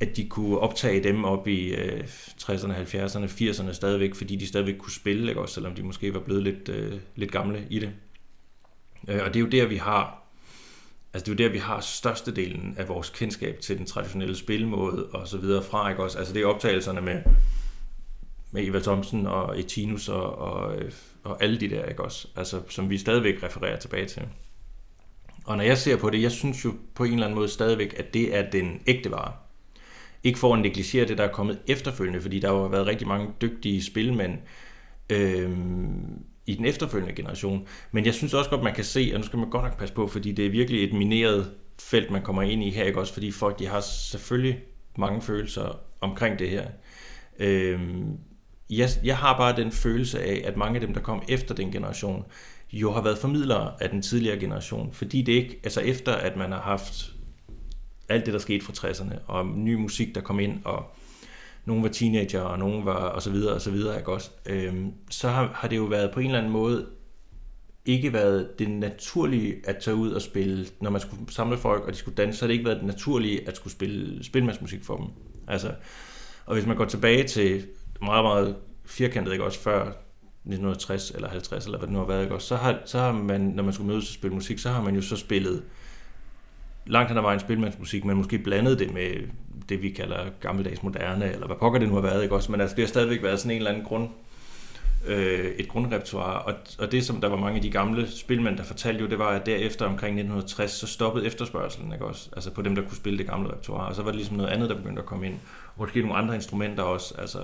[0.00, 2.04] at de kunne optage dem op i øh,
[2.42, 5.40] 60'erne, 70'erne, 80'erne stadigvæk, fordi de stadigvæk kunne spille, ikke?
[5.40, 7.90] også selvom de måske var blevet lidt, øh, lidt gamle i det.
[9.08, 10.28] Øh, og det er jo der, vi har
[11.12, 15.06] Altså det er jo der, vi har størstedelen af vores kendskab til den traditionelle spilmåde
[15.06, 16.18] og så videre fra, ikke også?
[16.18, 17.22] Altså det er optagelserne med,
[18.50, 20.92] med Eva Thomsen og Etinus og, og, øh,
[21.28, 22.28] og alle de der, ikke også?
[22.36, 24.22] Altså, som vi stadigvæk refererer tilbage til.
[25.44, 27.94] Og når jeg ser på det, jeg synes jo på en eller anden måde stadigvæk,
[27.98, 29.32] at det er den ægte vare.
[30.24, 33.28] Ikke for at negligere det, der er kommet efterfølgende, fordi der har været rigtig mange
[33.40, 34.38] dygtige spilmænd
[35.10, 35.50] øh,
[36.46, 37.66] i den efterfølgende generation.
[37.92, 39.94] Men jeg synes også godt, man kan se, og nu skal man godt nok passe
[39.94, 43.12] på, fordi det er virkelig et mineret felt, man kommer ind i her, ikke også?
[43.12, 44.58] Fordi folk, de har selvfølgelig
[44.98, 46.66] mange følelser omkring det her.
[47.38, 47.80] Øh,
[48.70, 51.72] jeg, jeg har bare den følelse af, at mange af dem, der kom efter den
[51.72, 52.24] generation,
[52.72, 54.92] jo har været formidlere af den tidligere generation.
[54.92, 57.12] Fordi det ikke, altså efter at man har haft
[58.08, 60.84] alt det, der skete fra 60'erne, og ny musik, der kom ind, og
[61.64, 64.30] nogen var teenager, og nogen var, og så videre, og så videre, ikke også?
[64.46, 66.86] Øhm, så har, har det jo været på en eller anden måde
[67.84, 71.92] ikke været det naturlige at tage ud og spille, når man skulle samle folk, og
[71.92, 74.96] de skulle danse, så har det ikke været det naturlige at skulle spille spilmandsmusik for
[74.96, 75.06] dem.
[75.48, 75.72] Altså,
[76.46, 77.66] og hvis man går tilbage til
[78.02, 78.56] meget, meget
[78.86, 82.48] firkantet, ikke også før 1960 eller 50 eller hvad det nu har været, ikke også,
[82.48, 84.94] så har, så har man, når man skulle mødes og spille musik, så har man
[84.94, 85.62] jo så spillet
[86.86, 89.10] langt hen ad vejen spilmandsmusik, men måske blandet det med
[89.68, 92.52] det, vi kalder gammeldags moderne, eller hvad pokker det nu har været, ikke også?
[92.52, 94.08] Men altså, det har stadigvæk været sådan en eller anden grund,
[95.06, 98.64] øh, et grundrepertoire, og, og det, som der var mange af de gamle spilmænd, der
[98.64, 102.30] fortalte jo, det var, at derefter omkring 1960, så stoppede efterspørgselen, ikke også?
[102.32, 104.50] Altså på dem, der kunne spille det gamle repertoire, og så var det ligesom noget
[104.50, 105.34] andet, der begyndte at komme ind.
[105.66, 107.38] Og Måske nogle andre instrumenter også, altså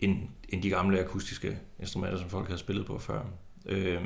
[0.00, 3.22] end, end de gamle akustiske instrumenter, som folk havde spillet på før.
[3.66, 4.02] Øh,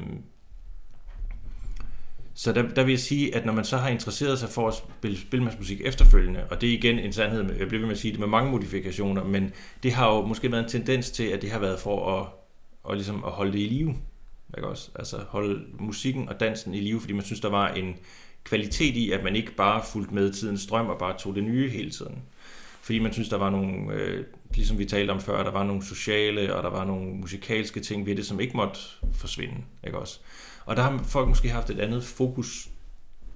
[2.35, 4.75] så der, der vil jeg sige, at når man så har interesseret sig for at
[4.75, 8.13] spille spilmandsmusik efterfølgende, og det er igen en sandhed, jeg bliver ved med at sige
[8.13, 9.53] det med mange modifikationer, men
[9.83, 12.27] det har jo måske været en tendens til, at det har været for at,
[12.91, 13.95] at, ligesom at holde det i live.
[14.57, 14.91] Ikke også?
[14.95, 17.97] Altså holde musikken og dansen i live, fordi man synes, der var en
[18.45, 21.71] kvalitet i, at man ikke bare fulgte med tidens strøm og bare tog det nye
[21.71, 22.23] hele tiden.
[22.83, 24.25] Fordi man synes, der var nogle, øh,
[24.57, 28.07] ligesom vi talte om før, der var nogle sociale og der var nogle musikalske ting
[28.07, 28.81] ved det, som ikke måtte
[29.13, 29.57] forsvinde.
[29.85, 30.19] Ikke også?
[30.67, 32.69] Og der har folk måske haft et andet fokus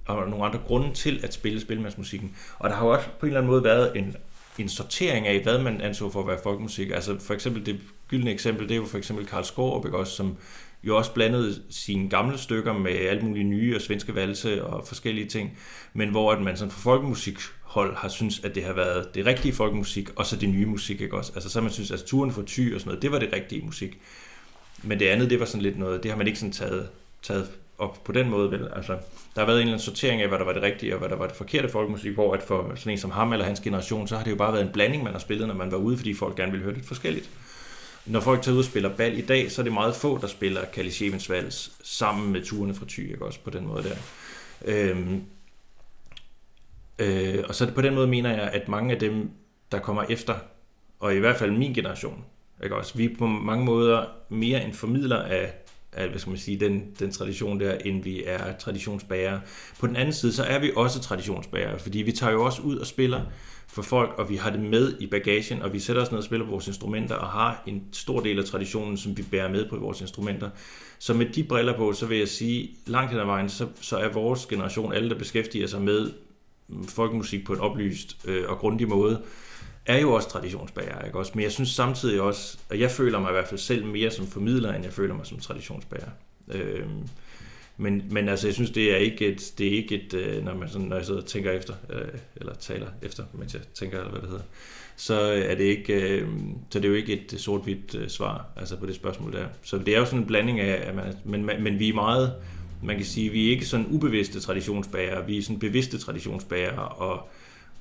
[0.05, 2.35] og nogle andre grunde til at spille spilmandsmusikken.
[2.59, 4.15] Og der har jo også på en eller anden måde været en,
[4.59, 6.91] en sortering af, hvad man anså for at være folkemusik.
[6.91, 10.13] Altså for eksempel det gyldne eksempel, det er jo for eksempel Karl Skorup, ikke også,
[10.13, 10.37] som
[10.83, 15.27] jo også blandede sine gamle stykker med alle mulige nye og svenske valse og forskellige
[15.27, 15.57] ting,
[15.93, 17.37] men hvor at man sådan for folkemusik
[17.69, 21.01] hold har synes at det har været det rigtige folkemusik, og så det nye musik,
[21.01, 21.31] ikke også?
[21.35, 23.65] Altså så man synes, at turen for ty og sådan noget, det var det rigtige
[23.65, 23.97] musik.
[24.83, 26.89] Men det andet, det var sådan lidt noget, det har man ikke sådan taget
[27.21, 28.51] taget op på den måde.
[28.51, 28.69] Vel?
[28.75, 28.93] Altså,
[29.35, 31.09] der har været en eller anden sortering af, hvad der var det rigtige og hvad
[31.09, 34.07] der var det forkerte folkemusik, hvor at for sådan en som ham eller hans generation,
[34.07, 35.97] så har det jo bare været en blanding, man har spillet, når man var ude,
[35.97, 37.29] fordi folk gerne ville høre lidt forskelligt.
[38.05, 40.27] Når folk tager ud og spiller bal i dag, så er det meget få, der
[40.27, 43.25] spiller Kalle Schevens Vals sammen med turene fra Thy, ikke?
[43.25, 43.95] også på den måde der.
[44.65, 45.23] Øhm,
[46.99, 49.29] øh, og så på den måde mener jeg, at mange af dem,
[49.71, 50.35] der kommer efter,
[50.99, 52.25] og i hvert fald min generation,
[52.63, 55.53] ikke også, vi er på mange måder mere en formidler af
[55.93, 59.41] af hvad skal man sige, den, den tradition der, end vi er traditionsbærere.
[59.79, 62.77] På den anden side, så er vi også traditionsbærere, fordi vi tager jo også ud
[62.77, 63.21] og spiller
[63.67, 66.23] for folk, og vi har det med i bagagen, og vi sætter os ned og
[66.23, 69.69] spiller på vores instrumenter, og har en stor del af traditionen, som vi bærer med
[69.69, 70.49] på vores instrumenter.
[70.99, 73.97] Så med de briller på, så vil jeg sige, langt hen ad vejen, så, så
[73.97, 76.11] er vores generation, alle der beskæftiger sig med
[76.87, 79.21] folkemusik på et oplyst øh, og grundig måde,
[79.85, 81.31] er jo også traditionsbærer, ikke også?
[81.35, 84.27] Men jeg synes samtidig også, og jeg føler mig i hvert fald selv mere som
[84.27, 86.09] formidler, end jeg føler mig som traditionsbærer.
[86.53, 87.07] Øhm,
[87.77, 90.53] men, men altså, jeg synes, det er ikke et, det er ikke et øh, når,
[90.53, 93.97] man sådan, når jeg sidder og tænker efter, øh, eller taler efter, mens jeg tænker,
[93.97, 94.43] eller hvad det hedder,
[94.95, 96.27] så er det ikke, øh,
[96.71, 99.45] så det er jo ikke et sort-hvidt øh, svar, altså på det spørgsmål der.
[99.61, 102.33] Så det er jo sådan en blanding af, at man, men, men vi er meget,
[102.83, 107.29] man kan sige, vi er ikke sådan ubevidste traditionsbærere, vi er sådan bevidste traditionsbærere, og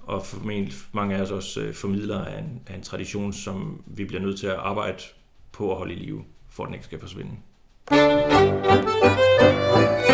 [0.09, 4.05] og formentlig mange af os også øh, formidlere af en, af en tradition, som vi
[4.05, 5.03] bliver nødt til at arbejde
[5.53, 7.31] på at holde i live, for at den ikke skal forsvinde.
[7.89, 10.08] har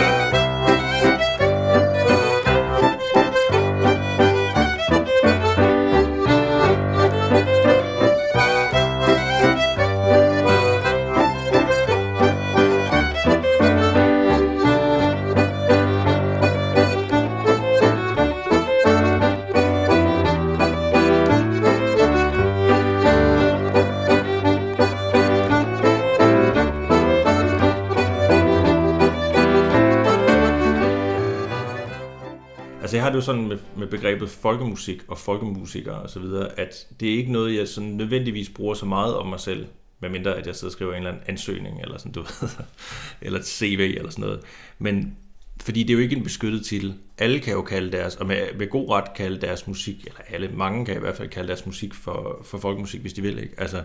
[33.15, 37.17] det jo sådan med, med begrebet folkemusik og folkemusikere og så videre, at det er
[37.17, 39.67] ikke noget, jeg sådan nødvendigvis bruger så meget om mig selv,
[40.01, 42.49] medmindre at jeg sidder og skriver en eller anden ansøgning, eller sådan, du ved,
[43.21, 44.41] eller et CV eller sådan noget.
[44.79, 45.17] Men
[45.61, 46.95] fordi det er jo ikke en beskyttet titel.
[47.19, 50.49] Alle kan jo kalde deres, og med, med god ret kalde deres musik, eller alle,
[50.49, 53.39] mange kan i hvert fald kalde deres musik for, for folkemusik, hvis de vil.
[53.39, 53.55] Ikke?
[53.59, 53.83] Altså,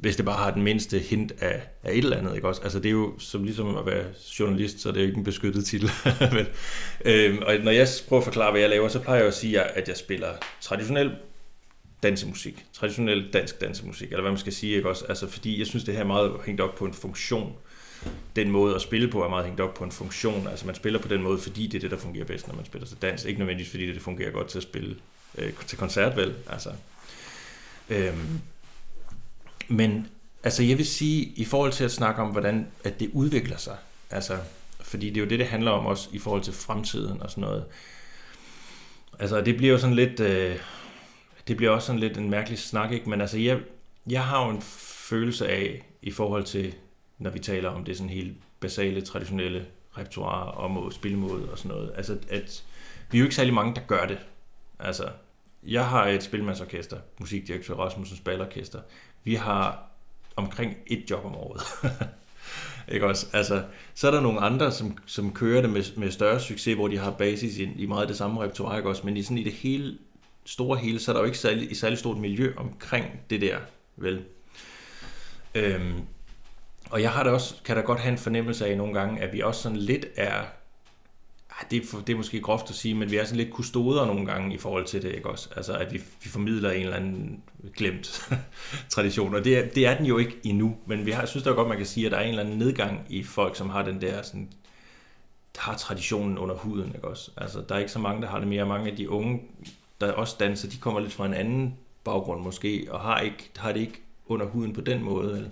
[0.00, 2.62] hvis det bare har den mindste hint af, af et eller andet, ikke også?
[2.62, 4.04] Altså det er jo som ligesom at være
[4.40, 5.90] journalist, så det er jo ikke en beskyttet titel.
[6.36, 6.46] Men,
[7.04, 9.60] øhm, og når jeg prøver at forklare, hvad jeg laver, så plejer jeg at sige,
[9.60, 10.28] at jeg spiller
[10.60, 11.10] traditionel
[12.02, 15.04] dansemusik, traditionel dansk dansemusik, eller hvad man skal sige, ikke også?
[15.08, 17.52] Altså fordi jeg synes, det her er meget hængt op på en funktion.
[18.36, 20.46] Den måde at spille på er meget hængt op på en funktion.
[20.46, 22.64] Altså man spiller på den måde, fordi det er det, der fungerer bedst, når man
[22.64, 23.24] spiller til dans.
[23.24, 24.96] Ikke nødvendigvis, fordi det fungerer godt til at spille
[25.38, 26.34] øh, til koncert, vel?
[26.50, 26.70] Altså,
[27.90, 28.40] øhm,
[29.68, 30.06] men
[30.44, 33.76] altså jeg vil sige, i forhold til at snakke om, hvordan at det udvikler sig,
[34.10, 34.38] Altså,
[34.80, 37.42] fordi det er jo det, det handler om også i forhold til fremtiden og sådan
[37.42, 37.64] noget.
[39.18, 40.20] Altså, det bliver jo sådan lidt...
[40.20, 40.56] Øh,
[41.48, 43.10] det bliver også sådan lidt en mærkelig snak, ikke?
[43.10, 43.60] Men altså, jeg,
[44.10, 46.74] jeg har jo en følelse af, i forhold til,
[47.18, 49.66] når vi taler om det sådan helt basale, traditionelle
[49.98, 51.92] repertoire og må, spilmåde og sådan noget.
[51.96, 52.64] Altså, at
[53.10, 54.18] vi er jo ikke særlig mange, der gør det.
[54.78, 55.08] Altså,
[55.62, 58.80] jeg har et spilmandsorkester, musikdirektør Rasmussens Spalorkester.
[59.26, 59.82] Vi har
[60.36, 61.62] omkring et job om året.
[62.94, 63.26] ikke også?
[63.32, 63.62] Altså,
[63.94, 66.98] så er der nogle andre, som, som kører det med, med større succes, hvor de
[66.98, 69.02] har basis i, i meget det samme repertoire, ikke også?
[69.04, 69.98] Men i, sådan, i det hele
[70.44, 73.58] store hele, så er der jo ikke særlig, et særlig stort miljø omkring det der,
[73.96, 74.24] vel?
[75.54, 76.00] Øhm,
[76.90, 79.32] og jeg har da også, kan da godt have en fornemmelse af nogle gange, at
[79.32, 80.42] vi også sådan lidt er
[81.70, 84.26] det er, det er måske groft at sige, men vi er sådan lidt kustoder nogle
[84.26, 85.48] gange i forhold til det, ikke også?
[85.56, 87.42] Altså, at vi, vi formidler en eller anden
[87.76, 88.30] glemt
[88.94, 91.44] tradition, og det er, det er den jo ikke endnu, men vi har, jeg synes
[91.44, 93.70] da godt, man kan sige, at der er en eller anden nedgang i folk, som
[93.70, 94.48] har den der sådan,
[95.58, 97.30] har traditionen under huden, ikke også?
[97.36, 98.66] Altså, der er ikke så mange, der har det mere.
[98.66, 99.42] Mange af de unge,
[100.00, 103.72] der også danser, de kommer lidt fra en anden baggrund måske, og har, ikke, har
[103.72, 105.50] det ikke under huden på den måde, eller?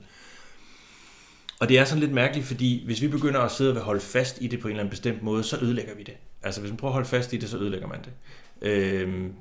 [1.65, 4.39] Og det er sådan lidt mærkeligt, fordi hvis vi begynder at sidde og holde fast
[4.41, 6.15] i det på en eller anden bestemt måde, så ødelægger vi det.
[6.43, 8.13] Altså hvis man prøver at holde fast i det, så ødelægger man det.
[8.69, 9.33] Øhm,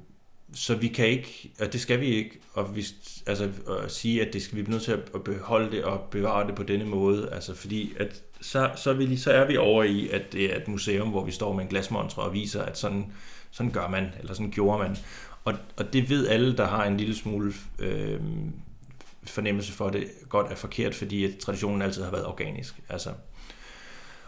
[0.53, 2.86] så vi kan ikke, og det skal vi ikke, og vi,
[3.27, 3.49] altså,
[3.83, 6.55] at sige, at det skal vi bliver nødt til at beholde det og bevare det
[6.55, 10.09] på denne måde, altså fordi at så, så, er vi, så er vi over i,
[10.09, 13.12] at det er et museum, hvor vi står med en glasmontre og viser, at sådan,
[13.51, 14.97] sådan gør man, eller sådan gjorde man.
[15.45, 18.19] Og, og det ved alle, der har en lille smule øh,
[19.25, 22.75] fornemmelse for, det godt er forkert, fordi traditionen altid har været organisk.
[22.89, 23.09] Altså,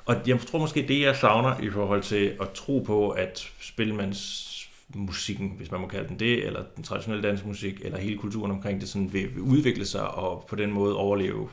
[0.05, 5.53] og jeg tror måske, det jeg savner i forhold til at tro på, at spilmandsmusikken,
[5.57, 8.89] hvis man må kalde den det, eller den traditionelle dansmusik, eller hele kulturen omkring det,
[8.89, 11.49] sådan vil, vil udvikle sig og på den måde overleve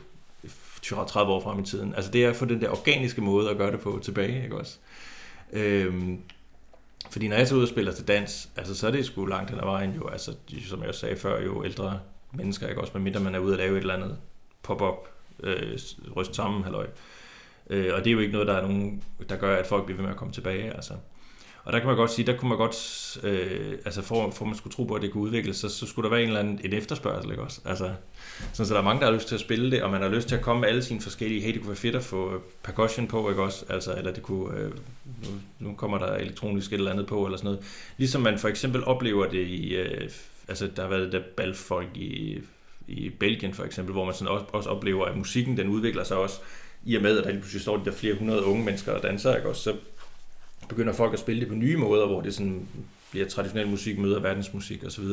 [0.81, 1.95] 30 år frem i tiden.
[1.95, 4.57] Altså det er at få den der organiske måde at gøre det på tilbage, ikke
[4.57, 4.77] også?
[5.53, 6.19] Øhm,
[7.11, 9.49] fordi når jeg tager ud og spiller til dans, altså så er det sgu langt
[9.49, 10.35] hen ad vejen jo, altså
[10.69, 11.99] som jeg også sagde før, jo ældre
[12.33, 12.81] mennesker, ikke?
[12.81, 14.17] også medmindre man er ude at lave et eller andet
[14.63, 15.07] pop-up,
[15.43, 15.79] øh,
[16.15, 16.87] ryst sammen, halløj.
[17.69, 19.97] Øh, og det er jo ikke noget, der er nogen, der gør, at folk bliver
[19.97, 20.73] ved med at komme tilbage.
[20.73, 20.93] Altså.
[21.63, 24.55] Og der kan man godt sige, der kunne man godt, øh, altså for, for man
[24.55, 26.59] skulle tro på, at det kunne udvikle sig, så skulle der være en eller anden
[26.63, 27.61] en efterspørgsel, ikke også?
[27.65, 27.91] Altså,
[28.53, 30.09] sådan, så der er mange, der har lyst til at spille det, og man har
[30.09, 32.33] lyst til at komme med alle sine forskellige, hey, det kunne være fedt at få
[32.33, 33.65] øh, percussion på, ikke også?
[33.69, 34.71] Altså, eller det kunne, øh,
[35.05, 37.65] nu, nu kommer der elektronisk et eller andet på, eller sådan noget.
[37.97, 40.09] Ligesom man for eksempel oplever det i øh,
[40.47, 42.39] altså der har været der balfolk i,
[42.87, 46.17] i Belgien for eksempel, hvor man sådan også, også oplever, at musikken den udvikler sig
[46.17, 46.39] også,
[46.85, 49.03] i og med, at der lige pludselig står de der flere hundrede unge mennesker og
[49.03, 49.49] danser, ikke?
[49.49, 49.75] Også, så
[50.69, 52.67] begynder folk at spille det på nye måder, hvor det sådan
[53.11, 55.03] bliver traditionel musik møder verdensmusik osv.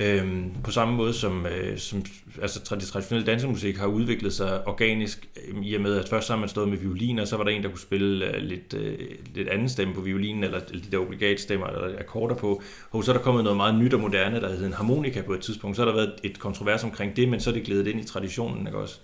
[0.00, 2.04] Øhm, på samme måde som, øh, som
[2.42, 6.40] altså, traditionel dansemusik har udviklet sig organisk, øh, i og med at først så har
[6.40, 8.98] man stået med violiner, så var der en, der kunne spille øh, lidt, øh,
[9.34, 12.62] lidt anden stemme på violinen, eller, eller de der obligatstemmer eller akkorder på.
[12.90, 15.32] Og så er der kommet noget meget nyt og moderne, der hedder en harmonika på
[15.32, 15.76] et tidspunkt.
[15.76, 18.04] Så har der været et kontrovers omkring det, men så er det glædet ind i
[18.04, 19.00] traditionen, ikke også?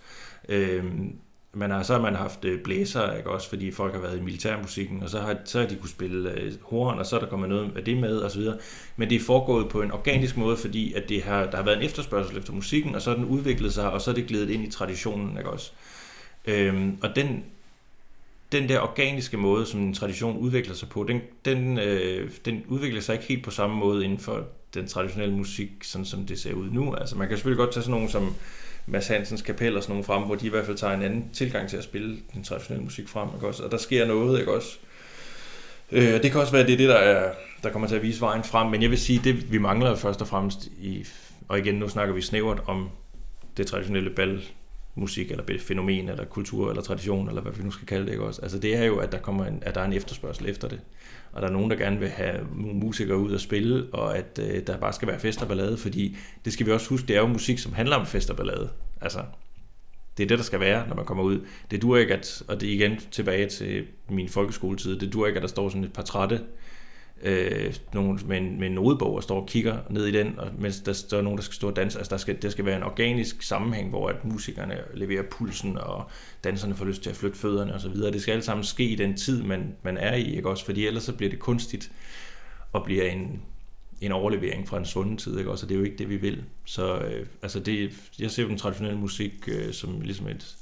[0.48, 1.12] Øhm,
[1.56, 5.02] men så har man haft øh, blæser, ikke også, fordi folk har været i militærmusikken,
[5.02, 7.48] og så har, så har de kunne spille øh, horn, og så er der kommet
[7.48, 8.56] noget af det med, og så videre.
[8.96, 11.76] Men det er foregået på en organisk måde, fordi at det har, der har været
[11.76, 14.50] en efterspørgsel efter musikken, og så har den udviklet sig, og så er det glædet
[14.50, 15.72] ind i traditionen, ikke også.
[16.46, 17.44] Øhm, og den,
[18.52, 23.00] den der organiske måde, som en tradition udvikler sig på, den, den, øh, den udvikler
[23.00, 26.54] sig ikke helt på samme måde inden for den traditionelle musik, sådan som det ser
[26.54, 26.94] ud nu.
[26.94, 28.34] Altså man kan selvfølgelig godt tage sådan nogen som
[28.86, 31.30] Mads Hansens kapel og sådan nogle frem, hvor de i hvert fald tager en anden
[31.32, 33.62] tilgang til at spille den traditionelle musik frem, ikke også?
[33.62, 34.78] Og der sker noget, ikke også?
[35.92, 38.20] Øh, det kan også være, det er det, der, er, der kommer til at vise
[38.20, 41.06] vejen frem, men jeg vil sige, det vi mangler først og fremmest i,
[41.48, 42.90] og igen, nu snakker vi snævert om
[43.56, 44.42] det traditionelle bal
[44.96, 48.24] musik, eller fænomen, eller kultur, eller tradition, eller hvad vi nu skal kalde det, ikke
[48.24, 48.42] også?
[48.42, 50.80] Altså det er jo, at der, kommer en, at der er en efterspørgsel efter det
[51.36, 54.40] og der er nogen, der gerne vil have nogle musikere ud og spille, og at
[54.42, 57.16] øh, der bare skal være fest og ballade, fordi det skal vi også huske, det
[57.16, 58.68] er jo musik, som handler om fest og ballade.
[59.00, 59.18] Altså,
[60.16, 61.46] det er det, der skal være, når man kommer ud.
[61.70, 65.36] Det dur ikke, at, og det er igen tilbage til min folkeskoletid, det dur ikke,
[65.36, 66.40] at der står sådan et par trætte
[67.22, 70.50] øh, nogen med en, med en nodebog og står og kigger ned i den, og
[70.58, 71.98] mens der står nogen, der skal stå og danse.
[71.98, 76.10] Altså der skal, der skal være en organisk sammenhæng, hvor at musikerne leverer pulsen, og
[76.44, 77.94] danserne får lyst til at flytte fødderne osv.
[77.94, 80.64] Det skal alt sammen ske i den tid, man, man er i, ikke også?
[80.64, 81.92] Fordi ellers så bliver det kunstigt
[82.72, 83.42] og bliver en,
[84.00, 85.66] en overlevering fra en svunden tid, ikke også?
[85.66, 86.44] Og det er jo ikke det, vi vil.
[86.64, 90.56] Så øh, altså det, jeg ser jo den traditionelle musik øh, som ligesom et,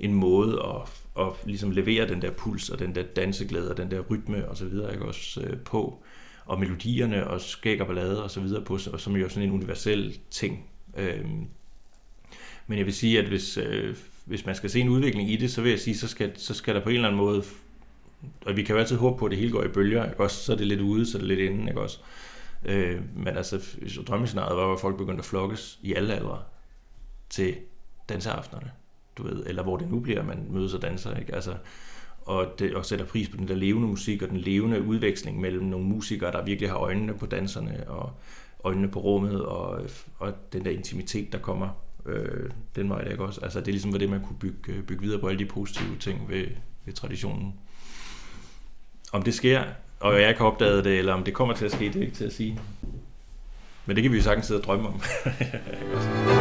[0.00, 3.90] en måde at at ligesom levere den der puls og den der danseglæde og den
[3.90, 6.02] der rytme og så videre, ikke også øh, på,
[6.44, 9.48] og melodierne og skæg og ballade og så videre på, og som jo er sådan
[9.48, 10.64] en universel ting.
[10.96, 11.46] Øhm,
[12.66, 15.50] men jeg vil sige, at hvis, øh, hvis man skal se en udvikling i det,
[15.50, 17.42] så vil jeg sige, så skal, så skal der på en eller anden måde,
[18.46, 20.44] og vi kan jo altid håbe på, at det hele går i bølger, ikke også?
[20.44, 21.98] så er det lidt ude, så er det lidt inde, ikke også?
[22.64, 23.76] Øh, men altså,
[24.06, 26.42] drømmescenariet var, at folk begyndte at flokkes i alle aldre
[27.30, 27.56] til
[28.08, 28.70] danseaftenerne,
[29.22, 31.34] du ved, eller hvor det nu bliver, man mødes og danser, ikke?
[31.34, 31.54] Altså,
[32.22, 35.64] og, det, og sætter pris på den der levende musik og den levende udveksling mellem
[35.64, 38.12] nogle musikere, der virkelig har øjnene på danserne og
[38.64, 39.80] øjnene på rummet og,
[40.18, 41.68] og den der intimitet, der kommer
[42.06, 43.40] øh, den vej der, ikke også?
[43.40, 45.96] Altså det er ligesom det, man kunne bygge, øh, bygge videre på alle de positive
[46.00, 46.46] ting ved,
[46.84, 47.54] ved traditionen.
[49.12, 49.62] Om det sker,
[50.00, 52.14] og jeg har opdaget det, eller om det kommer til at ske, det er ikke
[52.14, 52.60] til at sige.
[53.86, 55.00] Men det kan vi jo sagtens sidde og drømme om.
[55.94, 56.39] Altså.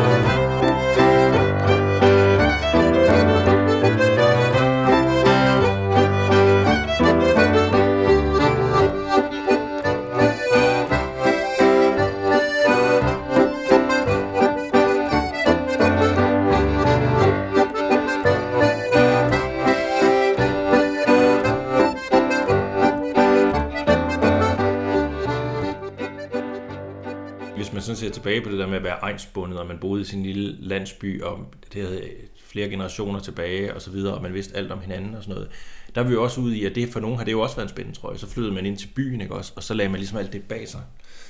[28.29, 31.21] Tilbage på det der med at være egensbundet, og man boede i sin lille landsby,
[31.21, 32.03] og det havde
[32.45, 35.49] flere generationer tilbage, og så videre, og man vidste alt om hinanden og sådan noget.
[35.95, 37.55] Der er vi jo også ude i, at det for nogen har det jo også
[37.55, 38.17] været en spændende trøje.
[38.17, 39.53] Så flyttede man ind til byen, ikke også?
[39.55, 40.81] Og så lagde man ligesom alt det bag sig.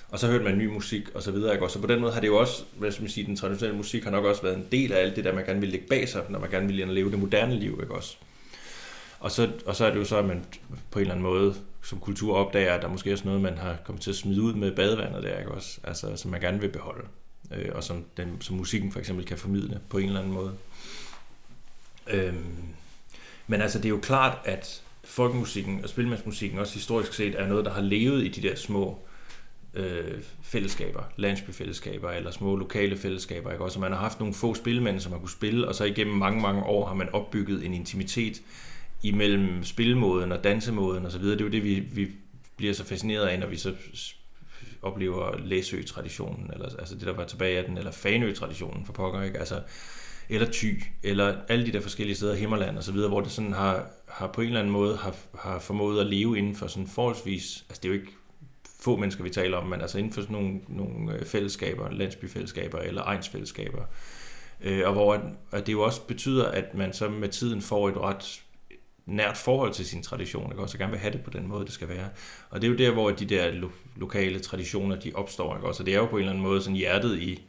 [0.09, 1.73] Og så hørte man ny musik og så videre, ikke også?
[1.73, 4.03] Så på den måde har det jo også, hvad skal man sige, den traditionelle musik
[4.03, 6.09] har nok også været en del af alt det der, man gerne vil lægge bag
[6.09, 8.17] sig, når man gerne vil leve det moderne liv, ikke også?
[9.19, 10.45] Og så, og så er det jo så, at man
[10.91, 13.57] på en eller anden måde som kultur opdager, at der måske er sådan noget, man
[13.57, 15.79] har kommet til at smide ud med badevandet der, ikke også?
[15.83, 17.07] Altså, som man gerne vil beholde.
[17.53, 20.53] Øh, og som, den, som musikken for eksempel kan formidle på en eller anden måde.
[22.07, 22.63] Øhm,
[23.47, 27.65] men altså, det er jo klart, at folkemusikken og spilmandsmusikken også historisk set er noget,
[27.65, 28.99] der har levet i de der små
[29.73, 33.51] øh, fællesskaber, landsbyfællesskaber eller små lokale fællesskaber.
[33.51, 33.63] Ikke?
[33.63, 36.41] Også man har haft nogle få spilmænd, som har kunne spille, og så igennem mange,
[36.41, 38.41] mange år har man opbygget en intimitet
[39.03, 41.23] imellem spilmåden og dansemåden osv.
[41.23, 42.07] Det er jo det, vi, vi
[42.57, 43.73] bliver så fascineret af, når vi så
[44.81, 49.39] oplever Læsø-traditionen, eller altså det, der var tilbage af den, eller Fanø-traditionen for pokker, ikke?
[49.39, 49.61] Altså,
[50.29, 53.53] eller Thy, eller alle de der forskellige steder, Himmerland og så videre, hvor det sådan
[53.53, 56.87] har, har på en eller anden måde har, har formået at leve inden for sådan
[56.87, 58.11] forholdsvis, altså det er jo ikke
[58.79, 62.77] få mennesker, vi taler om, men altså inden for sådan nogle, nogle øh, fællesskaber, landsbyfællesskaber
[62.79, 63.81] eller egensfællesskaber,
[64.61, 65.21] øh, og hvor at,
[65.51, 68.41] at det jo også betyder, at man så med tiden får et ret
[69.09, 70.61] nært forhold til sin tradition, ikke?
[70.61, 72.09] også gerne vil have det på den måde, det skal være.
[72.49, 75.67] Og det er jo der, hvor de der lo- lokale traditioner, de opstår, ikke?
[75.67, 75.83] også?
[75.83, 77.43] Og det er jo på en eller anden måde sådan hjertet i,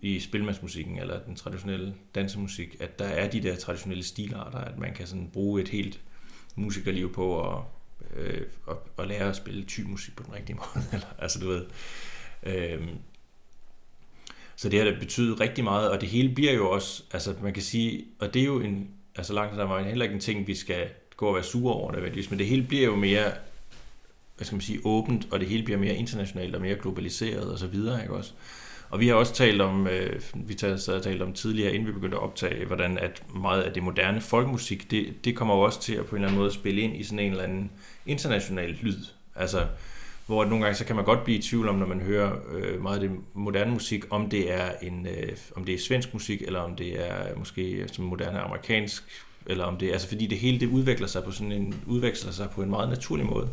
[0.00, 4.94] i spilmandsmusikken, eller den traditionelle dansemusik, at der er de der traditionelle stilarter, at man
[4.94, 6.00] kan sådan bruge et helt
[6.54, 7.62] musikerliv på at,
[8.16, 10.86] øh, at, at lære at spille ty musik på den rigtige måde.
[10.92, 11.66] eller, altså du ved,
[12.42, 12.88] øh,
[14.56, 17.52] så det har da betydet rigtig meget, og det hele bliver jo også, altså man
[17.52, 20.46] kan sige, og det er jo en, altså langt der var heller ikke en ting,
[20.46, 23.32] vi skal gå og være sure over nødvendigvis, men det hele bliver jo mere,
[24.36, 27.58] hvad skal man sige, åbent, og det hele bliver mere internationalt og mere globaliseret og
[27.58, 28.32] så videre, ikke også?
[28.90, 32.16] Og vi har også talt om, øh, vi og talt om tidligere, inden vi begyndte
[32.16, 35.94] at optage, hvordan at meget af det moderne folkemusik, det, det kommer jo også til
[35.94, 37.70] at på en eller anden måde spille ind i sådan en eller anden
[38.06, 39.04] international lyd.
[39.36, 39.66] Altså,
[40.26, 42.82] hvor nogle gange så kan man godt blive i tvivl om, når man hører øh,
[42.82, 46.42] meget af det moderne musik, om det er en, øh, om det er svensk musik,
[46.42, 49.04] eller om det er måske som moderne amerikansk,
[49.46, 52.50] eller om det altså fordi det hele det udvikler sig på sådan en udveksler sig
[52.50, 53.48] på en meget naturlig måde.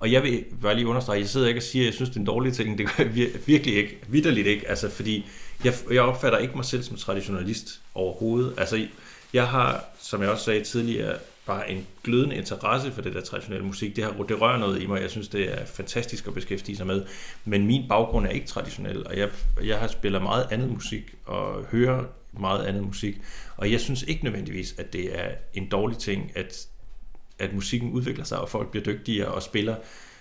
[0.00, 2.16] Og jeg vil bare lige understrege, jeg sidder ikke og siger, at jeg synes, det
[2.16, 2.78] er en dårlig ting.
[2.78, 3.98] Det gør jeg virkelig ikke.
[4.08, 4.68] Vidderligt ikke.
[4.68, 5.26] Altså, fordi
[5.64, 8.54] jeg, jeg opfatter ikke mig selv som traditionalist overhovedet.
[8.56, 8.86] Altså,
[9.32, 13.66] jeg har, som jeg også sagde tidligere, bare en glødende interesse for det der traditionelle
[13.66, 13.96] musik.
[13.96, 15.02] Det, har, det rører noget i mig.
[15.02, 17.04] Jeg synes, det er fantastisk at beskæftige sig med.
[17.44, 19.28] Men min baggrund er ikke traditionel, og jeg,
[19.64, 23.20] jeg har spillet meget andet musik og hører meget andet musik.
[23.56, 26.66] Og jeg synes ikke nødvendigvis, at det er en dårlig ting, at,
[27.38, 29.76] at musikken udvikler sig, og folk bliver dygtigere og spiller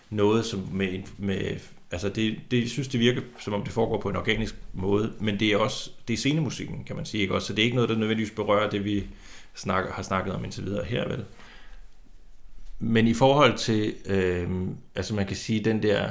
[0.09, 1.59] noget som med, med
[1.91, 5.13] altså det, det, jeg synes, det virker, som om det foregår på en organisk måde,
[5.19, 7.47] men det er også, det er scenemusikken, kan man sige, ikke også?
[7.47, 9.03] Så det er ikke noget, der nødvendigvis berører det, vi
[9.55, 11.25] snakker, har snakket om indtil videre her, vel?
[12.79, 14.49] Men i forhold til, øh,
[14.95, 16.09] altså man kan sige, den der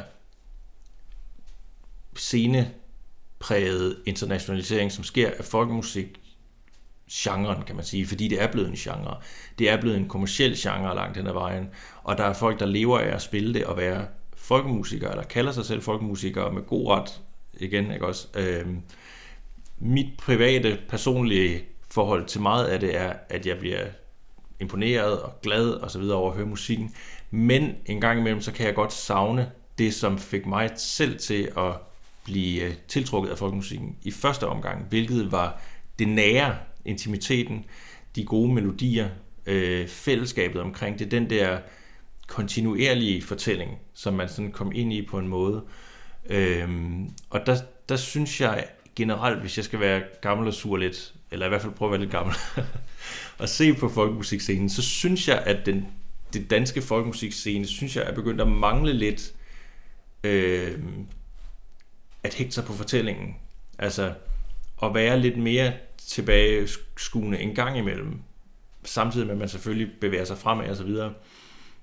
[2.17, 6.21] scenepræget internationalisering, som sker af folkemusik,
[7.13, 9.17] genren, kan man sige, fordi det er blevet en genre.
[9.59, 11.71] Det er blevet en kommersiel genre langt hen ad vejen,
[12.03, 15.53] og der er folk, der lever af at spille det og være folkemusikere, eller kalder
[15.53, 17.21] sig selv folkemusikere med god ret,
[17.55, 18.29] igen, ikke også?
[18.35, 18.67] Øh,
[19.79, 21.65] mit private, personlige
[21.95, 23.85] forhold til meget af det er, at jeg bliver
[24.61, 26.95] imponeret og glad og så videre over at høre musikken.
[27.31, 31.51] Men en gang imellem, så kan jeg godt savne det, som fik mig selv til
[31.57, 31.73] at
[32.25, 35.61] blive øh, tiltrukket af folkemusikken i første omgang, hvilket var
[35.99, 37.65] det nære intimiteten,
[38.17, 39.09] de gode melodier,
[39.47, 41.59] øh, fællesskabet omkring det, den der
[42.27, 45.63] kontinuerlige fortælling, som man sådan kom ind i på en måde.
[46.31, 47.57] Øhm, og der,
[47.89, 48.65] der synes jeg
[48.97, 51.93] generelt, hvis jeg skal være gammel og sur lidt, eller i hvert fald prøve at
[51.93, 52.35] være lidt gammel,
[53.39, 55.87] og se på folkemusikscenen, så synes jeg, at den,
[56.33, 59.33] det danske folkemusikscene, synes jeg er begyndt at mangle lidt
[60.25, 60.79] øh,
[62.23, 63.37] at hægte sig på fortællingen.
[63.79, 64.13] Altså
[64.83, 68.19] at være lidt mere tilbageskuende en gang imellem,
[68.85, 71.13] samtidig med at man selvfølgelig bevæger sig fremad og så videre,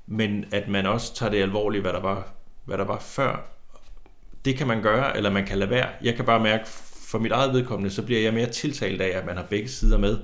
[0.07, 2.33] men at man også tager det alvorligt, hvad der var,
[2.65, 3.45] hvad der var før.
[4.45, 5.89] Det kan man gøre, eller man kan lade være.
[6.01, 6.63] Jeg kan bare mærke,
[7.11, 9.97] for mit eget vedkommende, så bliver jeg mere tiltalt af, at man har begge sider
[9.97, 10.17] med.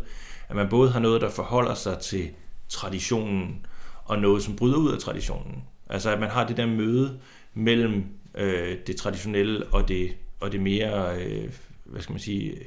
[0.50, 2.30] At man både har noget, der forholder sig til
[2.70, 3.66] traditionen,
[4.06, 5.64] og noget, som bryder ud af traditionen.
[5.90, 7.20] Altså at man har det der møde
[7.54, 8.04] mellem
[8.36, 11.50] øh, det traditionelle og det, og det mere, øh,
[11.86, 12.58] hvad skal man sige,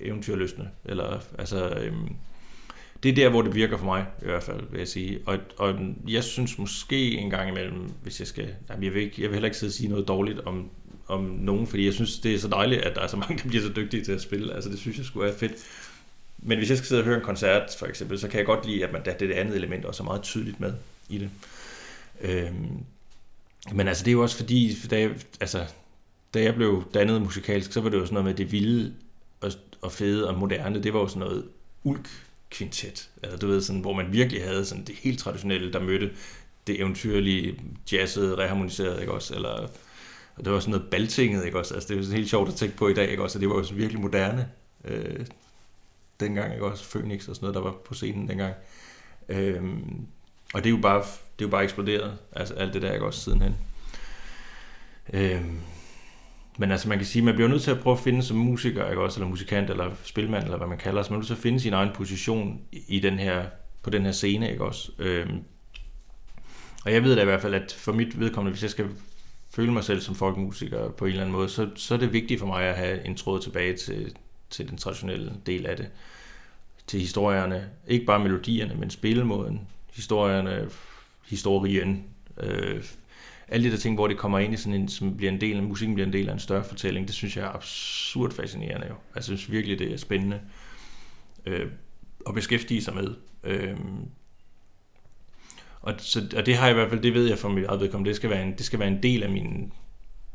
[0.00, 0.68] eventyrløsende.
[0.84, 1.92] Eller, altså, øh,
[3.02, 5.20] det er der, hvor det virker for mig, i hvert fald, vil jeg sige.
[5.26, 5.74] Og, og
[6.08, 8.54] jeg synes måske en gang imellem, hvis jeg skal...
[8.70, 10.70] Jamen, jeg, vil ikke, jeg vil heller ikke sidde og sige noget dårligt om,
[11.08, 13.48] om nogen, fordi jeg synes, det er så dejligt, at der er så mange, der
[13.48, 14.54] bliver så dygtige til at spille.
[14.54, 15.52] Altså, det synes jeg skulle være fedt.
[16.38, 18.66] Men hvis jeg skal sidde og høre en koncert, for eksempel, så kan jeg godt
[18.66, 20.72] lide, at man, der det andet element også er meget tydeligt med
[21.08, 21.30] i det.
[22.20, 22.84] Øhm,
[23.72, 25.64] men altså, det er jo også fordi, da jeg, altså,
[26.34, 28.94] da jeg blev dannet musikalsk, så var det jo sådan noget med det vilde
[29.40, 30.82] og, og fede og moderne.
[30.82, 31.44] Det var jo sådan noget
[31.84, 32.08] ulk
[32.50, 33.08] kvintet.
[33.22, 36.10] Altså, du ved, sådan, hvor man virkelig havde sådan det helt traditionelle, der mødte
[36.66, 37.60] det eventyrlige,
[37.92, 39.34] jazzet, reharmoniseret, ikke også?
[39.34, 39.68] Eller,
[40.36, 41.74] og det var sådan noget baltinget, ikke også?
[41.74, 43.38] Altså, det er sådan helt sjovt at tænke på i dag, ikke også?
[43.38, 44.48] Og det var jo sådan virkelig moderne
[44.84, 45.26] øh,
[46.20, 46.90] dengang, ikke også?
[46.90, 48.54] Phoenix og sådan noget, der var på scenen dengang.
[49.28, 49.62] Øh,
[50.54, 53.06] og det er jo bare, det er jo bare eksploderet, altså alt det der, ikke
[53.06, 53.54] også sidenhen.
[55.12, 55.44] Øh,
[56.58, 58.88] men altså man kan sige, man bliver nødt til at prøve at finde som musiker,
[58.90, 61.12] ikke også, eller musikant, eller spilmand, eller hvad man kalder sig.
[61.12, 63.44] Man er nødt til at finde sin egen position i den her,
[63.82, 64.92] på den her scene, ikke også.
[64.98, 65.42] Øhm,
[66.84, 68.88] og jeg ved da i hvert fald, at for mit vedkommende, hvis jeg skal
[69.56, 72.40] føle mig selv som folkemusiker på en eller anden måde, så, så er det vigtigt
[72.40, 74.16] for mig at have en tråd tilbage til,
[74.50, 75.88] til den traditionelle del af det.
[76.86, 77.68] Til historierne.
[77.88, 79.60] Ikke bare melodierne, men spillemåden.
[79.94, 80.68] Historierne,
[81.26, 82.04] historien.
[82.40, 82.84] Øh,
[83.48, 85.56] alle de der ting, hvor det kommer ind i sådan en, som bliver en del
[85.56, 88.86] af, musikken bliver en del af en større fortælling, det synes jeg er absurd fascinerende
[88.86, 88.94] jo.
[89.14, 90.40] Altså, jeg synes virkelig, det er spændende
[91.46, 91.70] øh,
[92.26, 93.14] at beskæftige sig med.
[93.44, 93.76] Øh,
[95.86, 97.80] og, så, og det har jeg i hvert fald, det ved jeg fra mit eget
[97.80, 99.72] vedkommende, det skal være en, det skal være en del af min,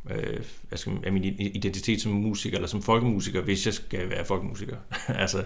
[0.10, 0.40] øh,
[0.76, 4.76] skal, af min identitet som musiker, eller som folkemusiker, hvis jeg skal være folkemusiker.
[5.08, 5.44] altså,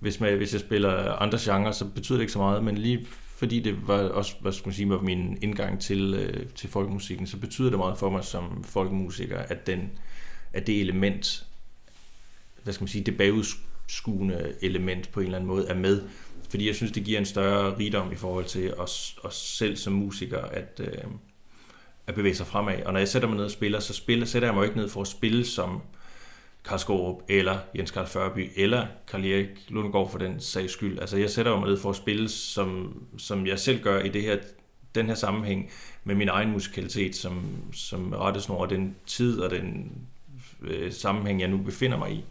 [0.00, 3.06] hvis, man, hvis jeg spiller andre genrer, så betyder det ikke så meget, men lige
[3.36, 7.26] fordi det var også, hvad skal man sige, var min indgang til, øh, til folkemusikken,
[7.26, 9.90] så betyder det meget for mig som folkemusiker, at, den,
[10.52, 11.46] at det element,
[12.62, 16.02] hvad skal man sige, det bagudskuende element på en eller anden måde er med.
[16.52, 19.92] Fordi jeg synes, det giver en større rigdom i forhold til os, os selv som
[19.92, 21.04] musikere at, øh,
[22.06, 22.82] at bevæge sig fremad.
[22.82, 24.88] Og når jeg sætter mig ned og spiller, så spiller, sætter jeg mig ikke ned
[24.88, 25.82] for at spille som
[26.64, 30.98] Karl Skorup, eller Jens Karl Førby, eller Karl Erik Lundgaard for den sags skyld.
[30.98, 34.22] Altså jeg sætter mig ned for at spille, som, som jeg selv gør i det
[34.22, 34.38] her,
[34.94, 35.70] den her sammenhæng,
[36.04, 37.42] med min egen musikalitet, som,
[37.72, 39.92] som rettesnor den tid og den
[40.62, 42.24] øh, sammenhæng, jeg nu befinder mig i.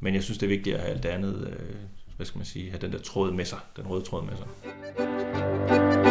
[0.00, 1.76] Men jeg synes, det er vigtigt at have alt andet, øh,
[2.16, 6.05] hvad skal man sige, have den der tråd med sig, den røde tråd med sig.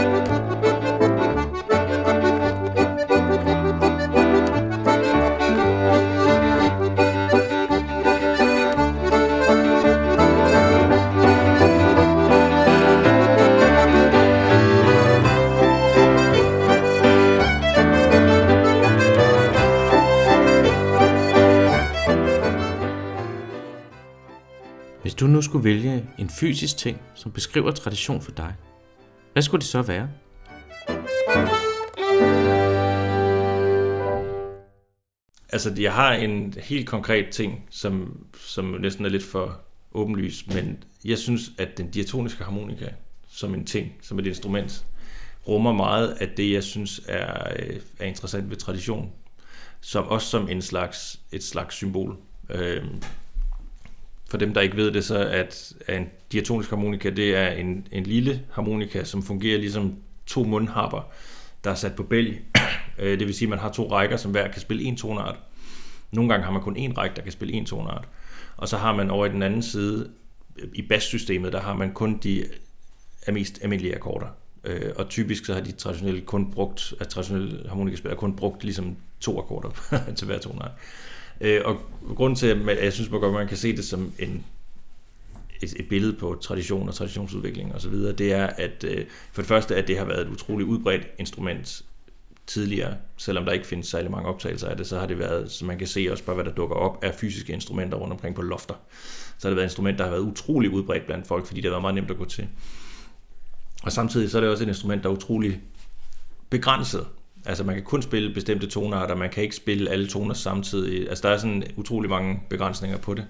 [25.15, 28.55] Hvis du nu skulle vælge en fysisk ting, som beskriver tradition for dig,
[29.33, 30.09] hvad skulle det så være?
[35.49, 39.61] Altså, jeg har en helt konkret ting, som, som næsten er lidt for
[39.91, 42.87] åbenlys, men jeg synes, at den diatoniske harmonika
[43.27, 44.85] som en ting, som et instrument,
[45.47, 49.11] rummer meget af det, jeg synes er, øh, er interessant ved tradition,
[49.81, 52.17] som også som en slags, et slags symbol.
[52.49, 53.01] Øhm,
[54.35, 57.87] for dem, der ikke ved det, så at, at en diatonisk harmonika, det er en,
[57.91, 61.11] en lille harmonika, som fungerer ligesom to mundharper,
[61.63, 62.41] der er sat på bælg.
[62.99, 65.35] Øh, det vil sige, at man har to rækker, som hver kan spille en tonart.
[66.11, 68.07] Nogle gange har man kun en række, der kan spille en tonart.
[68.57, 70.09] Og så har man over i den anden side,
[70.73, 72.45] i basssystemet, der har man kun de
[73.31, 74.27] mest almindelige akkorder.
[74.63, 78.95] Øh, og typisk så har de traditionelle kun brugt, at traditionelle harmonikaspillere kun brugt ligesom
[79.19, 79.69] to akkorder
[80.17, 80.71] til hver tonart.
[80.71, 81.79] Øh, Øh, og
[82.15, 84.45] grunden til, at jeg synes, at man kan se det som en
[85.61, 89.75] et, et billede på tradition og traditionsudvikling osv., det er, at øh, for det første,
[89.75, 91.85] at det har været et utroligt udbredt instrument
[92.47, 95.65] tidligere, selvom der ikke findes særlig mange optagelser af det, så har det været, så
[95.65, 98.41] man kan se også bare, hvad der dukker op af fysiske instrumenter rundt omkring på
[98.41, 98.73] lofter.
[99.37, 101.65] Så har det været et instrument, der har været utrolig udbredt blandt folk, fordi det
[101.65, 102.47] har været meget nemt at gå til.
[103.83, 105.61] Og samtidig så er det også et instrument, der er utrolig
[106.49, 107.07] begrænset.
[107.45, 111.09] Altså man kan kun spille bestemte tonarter, man kan ikke spille alle toner samtidig.
[111.09, 113.25] Altså der er sådan utrolig mange begrænsninger på det.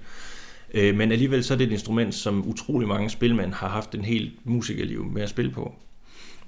[0.74, 4.06] Øh, men alligevel så er det et instrument, som utrolig mange spilmænd har haft en
[4.06, 5.76] helt musikerliv med at spille på.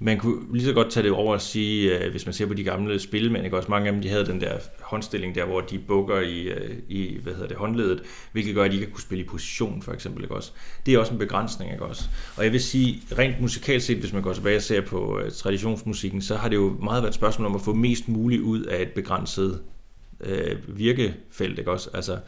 [0.00, 2.54] Man kunne lige så godt tage det over og sige, øh, hvis man ser på
[2.54, 5.60] de gamle spilmænd, ikke også mange af dem, de havde den der håndstilling der, hvor
[5.60, 9.02] de bukker i, øh, i hvad hedder det, håndledet, hvilket gør, at de ikke kunne
[9.02, 10.52] spille i position, for eksempel, ikke også.
[10.86, 12.08] Det er også en begrænsning, ikke også.
[12.36, 15.32] Og jeg vil sige, rent musikalt set, hvis man går tilbage og ser på øh,
[15.32, 18.62] traditionsmusikken, så har det jo meget været et spørgsmål om at få mest muligt ud
[18.62, 19.60] af et begrænset
[20.20, 21.90] øh, virkefelt, ikke også.
[21.94, 22.18] Altså,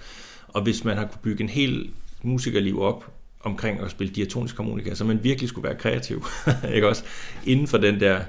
[0.48, 1.90] og hvis man har kunne bygge en hel
[2.22, 6.24] musikerliv op omkring at spille diatonisk harmonika, så man virkelig skulle være kreativ,
[6.74, 7.04] ikke også?
[7.46, 8.20] Inden for den der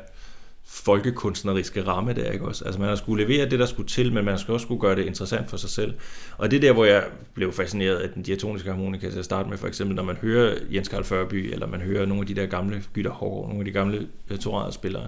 [0.66, 2.66] folkekunstneriske ramme der, ikke også?
[2.66, 4.96] Altså man har skulle levere det, der skulle til, men man skal også skulle gøre
[4.96, 5.94] det interessant for sig selv.
[6.38, 7.04] Og det er der, hvor jeg
[7.34, 10.56] blev fascineret af den diatoniske harmonika til at starte med, for eksempel når man hører
[10.74, 13.66] Jens Karl Førby, eller man hører nogle af de der gamle Gytter Hård, nogle af
[13.66, 15.08] de gamle øh, uh, spillere,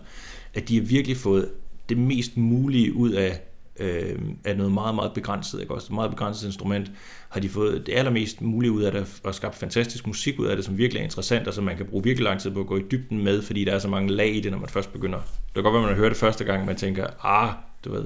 [0.53, 1.49] at de har virkelig fået
[1.89, 3.41] det mest mulige ud af
[3.79, 5.85] øh, af noget meget, meget begrænset, ikke også?
[5.85, 6.91] Et meget begrænset instrument,
[7.29, 10.55] har de fået det allermest mulige ud af det, og skabt fantastisk musik ud af
[10.55, 12.67] det, som virkelig er interessant, og som man kan bruge virkelig lang tid på at
[12.67, 14.93] gå i dybden med, fordi der er så mange lag i det, når man først
[14.93, 15.17] begynder.
[15.17, 17.53] Det kan godt være, at man hører det første gang, man tænker, ah,
[17.85, 18.05] du ved,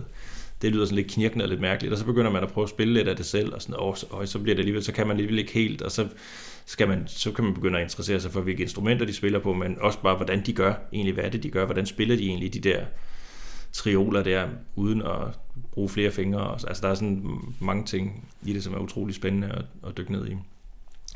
[0.61, 2.69] det lyder sådan lidt knirkende og lidt mærkeligt, og så begynder man at prøve at
[2.69, 5.07] spille lidt af det selv, og, sådan, og, og så bliver det alligevel, så kan
[5.07, 6.07] man alligevel ikke helt, og så,
[6.65, 9.53] skal man, så kan man begynde at interessere sig for, hvilke instrumenter de spiller på,
[9.53, 12.27] men også bare, hvordan de gør, egentlig hvad er det, de gør, hvordan spiller de
[12.27, 12.79] egentlig de der
[13.77, 15.39] trioler der, uden at
[15.71, 16.51] bruge flere fingre.
[16.51, 20.11] Altså der er sådan mange ting i det, som er utrolig spændende at, at dykke
[20.11, 20.35] ned i.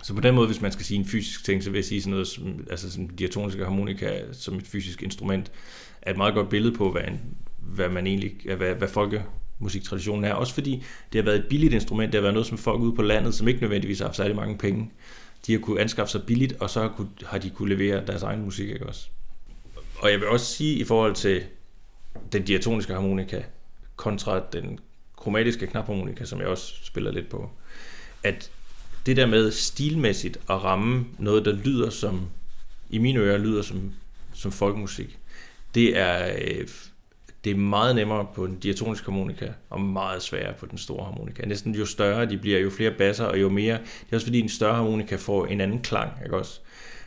[0.04, 2.02] Så på den måde, hvis man skal sige en fysisk ting, så vil jeg sige
[2.02, 5.52] sådan noget, som, altså sådan diatoniske harmonika som et fysisk instrument,
[6.02, 7.20] er et meget godt billede på, hvad, en,
[7.60, 10.34] hvad man egentlig, hvad, hvad folkemusiktraditionen er.
[10.34, 10.84] Også fordi
[11.14, 13.34] det har været et billigt instrument, det har været noget, som folk ude på landet,
[13.34, 14.92] som ikke nødvendigvis har haft særlig mange penge,
[15.48, 18.24] de har kunne anskaffe sig billigt, og så har, kunne, har de kunne levere deres
[18.24, 19.08] egen musik, ikke også?
[19.98, 21.44] Og jeg vil også sige i forhold til
[22.32, 23.42] den diatoniske harmonika
[23.96, 24.80] kontra den
[25.16, 27.50] kromatiske knapharmonika, som jeg også spiller lidt på,
[28.24, 28.52] at
[29.06, 32.28] det der med stilmæssigt at ramme noget, der lyder som,
[32.90, 33.92] i mine ører lyder som,
[34.34, 35.20] som folkmusik,
[35.76, 36.68] det er, øh,
[37.44, 41.46] det er meget nemmere på den diatoniske harmonika, og meget sværere på den store harmonika.
[41.46, 44.40] Næsten jo større de bliver, jo flere basser, og jo mere, det er også fordi
[44.40, 46.60] en større harmonika får en anden klang, ikke også?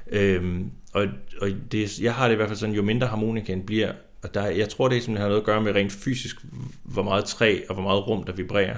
[0.06, 1.06] Øhm, og
[1.40, 3.92] og det, jeg har det i hvert fald sådan, jo mindre harmonikaen bliver,
[4.24, 6.36] og der, jeg tror, det simpelthen har noget at gøre med rent fysisk,
[6.82, 8.76] hvor meget træ og hvor meget rum, der vibrerer.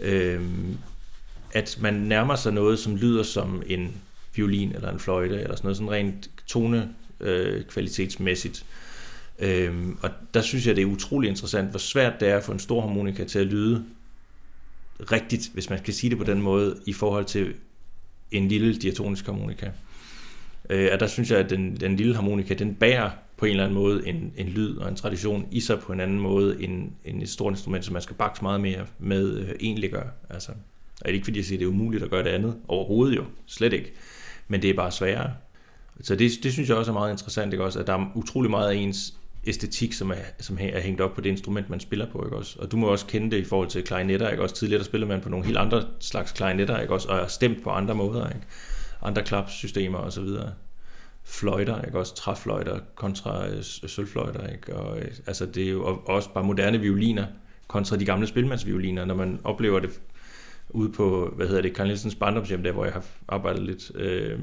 [0.00, 0.78] Øhm,
[1.52, 3.94] at man nærmer sig noget, som lyder som en
[4.34, 6.88] violin eller en fløjte, eller sådan noget sådan rent tone
[7.20, 8.64] øh, kvalitetsmæssigt.
[9.38, 12.58] Øhm, og der synes jeg, det er utrolig interessant, hvor svært det er for en
[12.58, 13.84] stor harmonika til at lyde
[15.12, 17.54] rigtigt, hvis man kan sige det på den måde, i forhold til
[18.30, 19.70] en lille diatonisk harmonika.
[20.70, 23.10] Øh, og der synes jeg, at den, den lille harmonika, den bærer
[23.40, 26.00] på en eller anden måde en, en lyd og en tradition i sig på en
[26.00, 29.48] anden måde end, end et stort instrument, som man skal bakse meget mere med øh,
[29.60, 30.02] egentlig gør.
[30.30, 32.30] Altså, og det er ikke fordi, jeg siger, at det er umuligt at gøre det
[32.30, 32.56] andet.
[32.68, 33.24] Overhovedet jo.
[33.46, 33.92] Slet ikke.
[34.48, 35.32] Men det er bare sværere.
[36.00, 37.80] Så det, det synes jeg også er meget interessant, ikke også?
[37.80, 39.14] at der er utrolig meget af ens
[39.46, 42.58] æstetik, som er, som er hængt op på det instrument, man spiller på, ikke også?
[42.58, 44.54] Og du må også kende det i forhold til klarinetter, ikke også?
[44.54, 47.08] Tidligere der spillede man på nogle helt andre slags klarinetter, ikke også?
[47.08, 48.46] Og er stemt på andre måder, ikke?
[49.02, 50.52] Andre klapsystemer og så videre
[51.30, 51.98] fløjter, ikke?
[51.98, 54.76] også træfløjter kontra øh, sølvfløjter, ikke?
[54.76, 57.26] Og, øh, altså det er jo også bare moderne violiner
[57.68, 60.00] kontra de gamle spilmandsvioliner, når man oplever det
[60.70, 64.38] ude på, hvad hedder det, Karl Nielsens barndomshjem, der hvor jeg har arbejdet lidt, øh,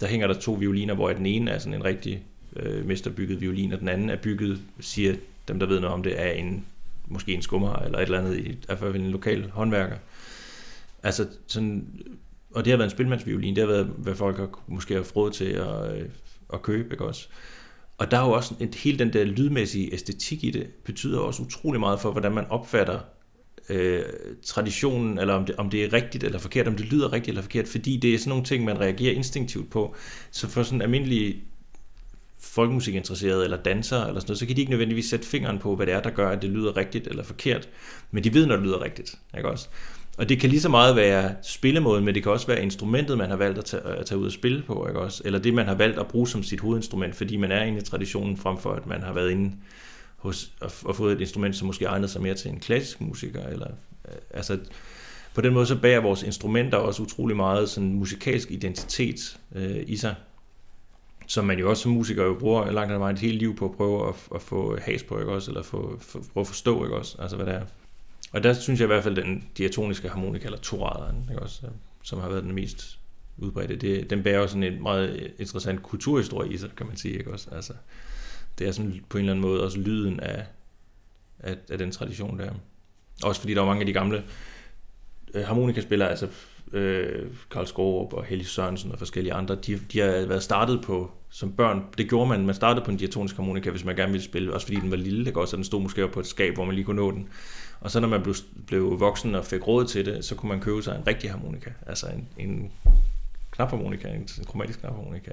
[0.00, 2.22] der hænger der to violiner, hvor den ene er sådan en rigtig
[2.56, 5.14] øh, mesterbygget violin, og den anden er bygget, siger
[5.48, 6.64] dem, der ved noget om det, er en,
[7.08, 9.96] måske en skummer, eller et eller andet, i hvert fald en lokal håndværker.
[11.02, 11.86] Altså sådan
[12.56, 15.30] og det har været en spilmandsviolin, det har været, hvad folk har måske har råd
[15.30, 16.08] til at, øh,
[16.52, 17.28] at købe, ikke også?
[17.98, 21.42] Og der er jo også en, hele den der lydmæssige æstetik i det, betyder også
[21.42, 22.98] utrolig meget for, hvordan man opfatter
[23.68, 24.02] øh,
[24.44, 27.42] traditionen, eller om det, om det er rigtigt eller forkert, om det lyder rigtigt eller
[27.42, 29.94] forkert, fordi det er sådan nogle ting, man reagerer instinktivt på.
[30.30, 31.42] Så for sådan almindelige
[32.38, 35.86] folkemusikinteresserede eller dansere eller sådan noget, så kan de ikke nødvendigvis sætte fingeren på, hvad
[35.86, 37.68] det er, der gør, at det lyder rigtigt eller forkert.
[38.10, 39.14] Men de ved, når det lyder rigtigt.
[39.36, 39.68] Ikke også?
[40.16, 43.30] Og det kan lige så meget være spillemåden, men det kan også være instrumentet, man
[43.30, 45.22] har valgt at tage, at tage ud og spille på, ikke også?
[45.24, 47.82] Eller det, man har valgt at bruge som sit hovedinstrument, fordi man er inde i
[47.82, 49.52] traditionen, frem for at man har været inde
[50.16, 53.46] hos, og, og fået et instrument, som måske egner sig mere til en klassisk musiker.
[53.46, 53.68] Eller,
[54.08, 54.58] øh, altså,
[55.34, 59.96] på den måde så bærer vores instrumenter også utrolig meget sådan musikalsk identitet øh, i
[59.96, 60.14] sig,
[61.26, 63.64] som man jo også som musiker jo bruger langt ad vejen et helt liv på
[63.64, 65.50] at prøve at, at få has på, ikke også?
[65.50, 67.16] Eller få, for, prøve at forstå, ikke også?
[67.18, 67.62] Altså, hvad det er.
[68.32, 71.66] Og der synes jeg i hvert fald, den diatoniske harmonika, eller toraderen, ikke også?
[71.66, 71.72] Øh,
[72.02, 72.98] som har været den mest
[73.36, 77.18] udbredte, det, den bærer også sådan en meget interessant kulturhistorie i sig, kan man sige,
[77.18, 77.48] ikke også?
[77.52, 77.72] Altså,
[78.58, 80.44] det er sådan på en eller anden måde også lyden af,
[81.38, 82.50] af, af den tradition der.
[83.22, 84.24] Også fordi der er mange af de gamle
[85.34, 86.28] øh, harmonikaspillere, altså
[86.72, 91.10] øh, Karl Skorup og Helge Sørensen og forskellige andre, de, de har været startet på
[91.28, 91.84] som børn.
[91.98, 94.66] Det gjorde man, man startede på en diatonisk harmonika, hvis man gerne ville spille, også
[94.66, 95.40] fordi den var lille, ikke?
[95.40, 97.28] også, den stod måske på et skab, hvor man lige kunne nå den.
[97.86, 98.34] Og så når man blev,
[98.66, 101.70] blev voksen og fik råd til det, så kunne man købe sig en rigtig harmonika,
[101.86, 102.72] altså en, en
[103.50, 105.30] knapharmonika, en, en kromatisk knapharmonika.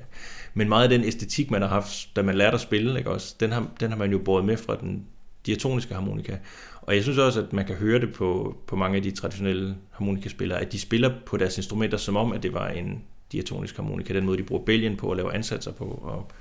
[0.54, 3.36] Men meget af den æstetik, man har haft, da man lærte at spille, ikke også,
[3.40, 5.06] den, har, den har man jo båret med fra den
[5.46, 6.38] diatoniske harmonika.
[6.82, 9.76] Og jeg synes også, at man kan høre det på, på mange af de traditionelle
[9.92, 14.14] harmonikaspillere, at de spiller på deres instrumenter som om, at det var en diatonisk harmonika,
[14.14, 16.32] den måde, de bruger bælgen på og laver ansatser på, og,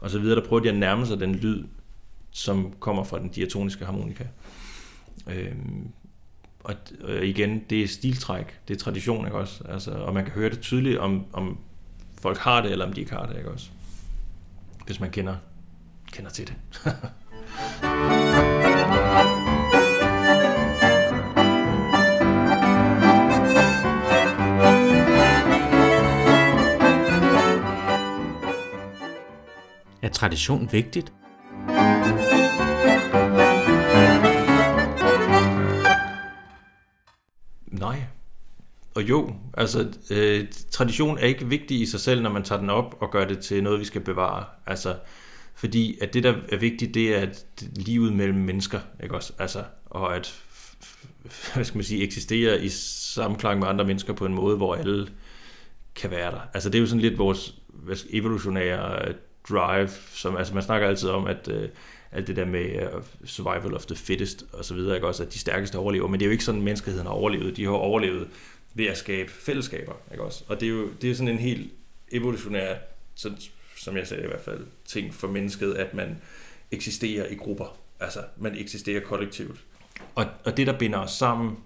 [0.00, 0.40] og så videre.
[0.40, 1.64] Der prøver de at nærme sig den lyd,
[2.30, 4.24] som kommer fra den diatoniske harmonika.
[5.26, 5.88] Øhm,
[6.64, 6.74] og
[7.22, 9.64] igen, det er stiltræk, det er tradition, ikke også?
[9.68, 11.58] Altså, og man kan høre det tydeligt, om, om
[12.20, 13.70] folk har det, eller om de ikke har det, ikke også?
[14.86, 15.36] Hvis man kender,
[16.12, 16.56] kender til det.
[30.02, 31.12] Er tradition vigtigt?
[38.94, 42.70] Og jo, altså øh, tradition er ikke vigtig i sig selv, når man tager den
[42.70, 44.44] op og gør det til noget, vi skal bevare.
[44.66, 44.94] Altså,
[45.54, 47.44] fordi at det, der er vigtigt, det er at
[47.76, 49.32] livet mellem mennesker, ikke også?
[49.38, 50.42] Altså, og at
[51.54, 55.08] hvad skal man sige, eksistere i samklang med andre mennesker på en måde, hvor alle
[55.94, 56.40] kan være der.
[56.54, 57.54] Altså det er jo sådan lidt vores
[58.10, 59.14] evolutionære øh,
[59.48, 61.68] drive, som altså man snakker altid om, at øh,
[62.12, 65.32] alt det der med uh, survival of the fittest og så videre, ikke også, at
[65.32, 67.56] de stærkeste overlever, men det er jo ikke sådan, menneskeheden har overlevet.
[67.56, 68.28] De har overlevet
[68.74, 70.44] ved at skabe fællesskaber, ikke også?
[70.48, 71.72] Og det er jo det er sådan en helt
[72.12, 72.74] evolutionær,
[73.14, 73.38] sådan,
[73.76, 76.16] som jeg sagde i hvert fald, ting for mennesket, at man
[76.70, 77.78] eksisterer i grupper.
[78.00, 79.60] Altså, man eksisterer kollektivt.
[80.14, 81.56] Og, og det, der binder os sammen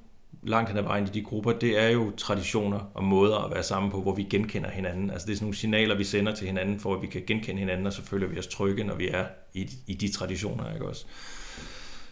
[0.42, 3.62] langt hen ad vejen i de grupper, det er jo traditioner og måder at være
[3.62, 5.10] sammen på, hvor vi genkender hinanden.
[5.10, 7.58] Altså det er sådan nogle signaler, vi sender til hinanden, for at vi kan genkende
[7.58, 10.88] hinanden, og så føler vi os trygge, når vi er i, i de traditioner, ikke
[10.88, 11.04] også?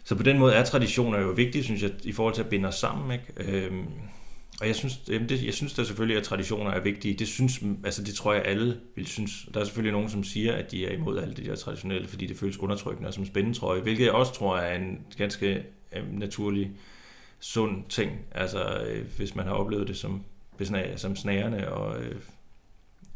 [0.04, 2.68] Så på den måde er traditioner jo vigtige, synes jeg, i forhold til at binde
[2.68, 3.52] os sammen, ikke?
[3.52, 3.86] Øhm,
[4.60, 7.14] og jeg synes, jamen det, jeg synes da selvfølgelig, at traditioner er vigtige.
[7.14, 9.48] Det, synes, altså det tror jeg alle vil synes.
[9.54, 12.26] Der er selvfølgelig nogen, som siger, at de er imod alle de der traditionelle, fordi
[12.26, 15.64] det føles undertrykkende og som spændetrøje, hvilket jeg også tror er en ganske
[15.96, 16.70] øh, naturlig
[17.40, 20.22] sund ting, altså øh, hvis man har oplevet det som,
[20.96, 22.16] som snærende og, øh,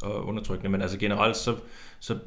[0.03, 0.70] og undertrykkende.
[0.70, 1.57] Men altså generelt, så,
[2.01, 2.18] så,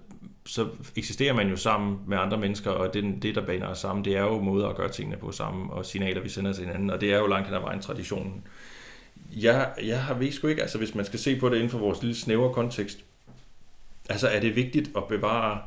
[0.46, 4.06] så eksisterer man jo sammen med andre mennesker, og det, det der baner os sammen,
[4.06, 6.90] det er jo måder at gøre tingene på sammen, og signaler, vi sender til hinanden,
[6.90, 8.44] og det er jo langt hen ad vejen traditionen.
[9.32, 11.78] Jeg, jeg har ved sgu ikke, altså hvis man skal se på det inden for
[11.78, 13.06] vores lille snævre kontekst,
[14.10, 15.62] altså er det vigtigt at bevare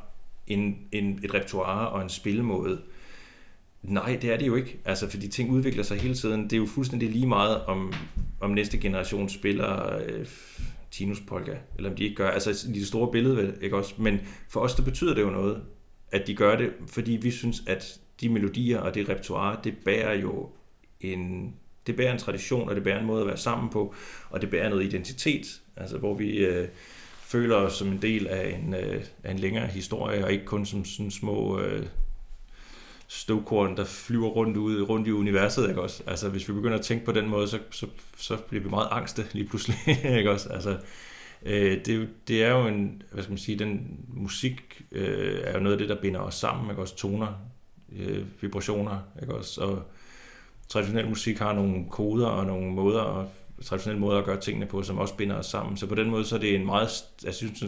[0.47, 2.83] en, en, et repertoire og en spillemåde,
[3.85, 4.79] Nej, det er det jo ikke.
[4.85, 6.45] Altså, fordi ting udvikler sig hele tiden.
[6.45, 7.93] Det er jo fuldstændig lige meget, om,
[8.41, 10.27] om næste generation spiller øh,
[10.91, 12.31] Tinus Polka, eller om de ikke gør.
[12.31, 13.95] Altså, i det store billede, ikke også?
[13.99, 15.63] Men for os, der betyder det jo noget,
[16.13, 20.15] at de gør det, fordi vi synes, at de melodier og det repertoire, det bærer
[20.15, 20.49] jo
[21.01, 21.55] en,
[21.87, 23.95] det bærer en tradition, og det bærer en måde at være sammen på,
[24.31, 26.69] og det bærer noget identitet, altså hvor vi øh,
[27.21, 30.67] føler os som en del af en, øh, af en længere historie, og ikke kun
[30.67, 31.87] som sådan små øh,
[33.09, 36.03] støvkorn, der flyver rundt, ud, rundt i universet, ikke også?
[36.07, 38.89] Altså, hvis vi begynder at tænke på den måde, så, så, så bliver vi meget
[38.91, 39.77] angste lige pludselig,
[40.19, 40.49] ikke også?
[40.49, 40.79] Altså,
[41.43, 45.61] øh, det, det er jo en, hvad skal man sige, den musik øh, er jo
[45.61, 46.97] noget af det, der binder os sammen, ikke også?
[46.97, 47.29] Toner,
[47.99, 49.61] øh, vibrationer, ikke også?
[49.61, 49.83] Og
[50.69, 53.29] traditionel musik har nogle koder og nogle måder og
[53.65, 55.77] traditionelle måder at gøre tingene på, som også binder os sammen.
[55.77, 56.89] Så på den måde, så er det en meget,
[57.25, 57.61] jeg synes,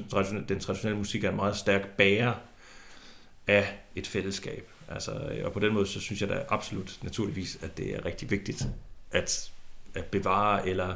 [0.48, 2.34] den traditionelle musik er en meget stærk bærer
[3.46, 4.70] af et fællesskab.
[4.88, 5.10] Altså,
[5.44, 8.68] og på den måde, så synes jeg da absolut naturligvis, at det er rigtig vigtigt
[9.10, 9.50] at,
[9.94, 10.94] at bevare, eller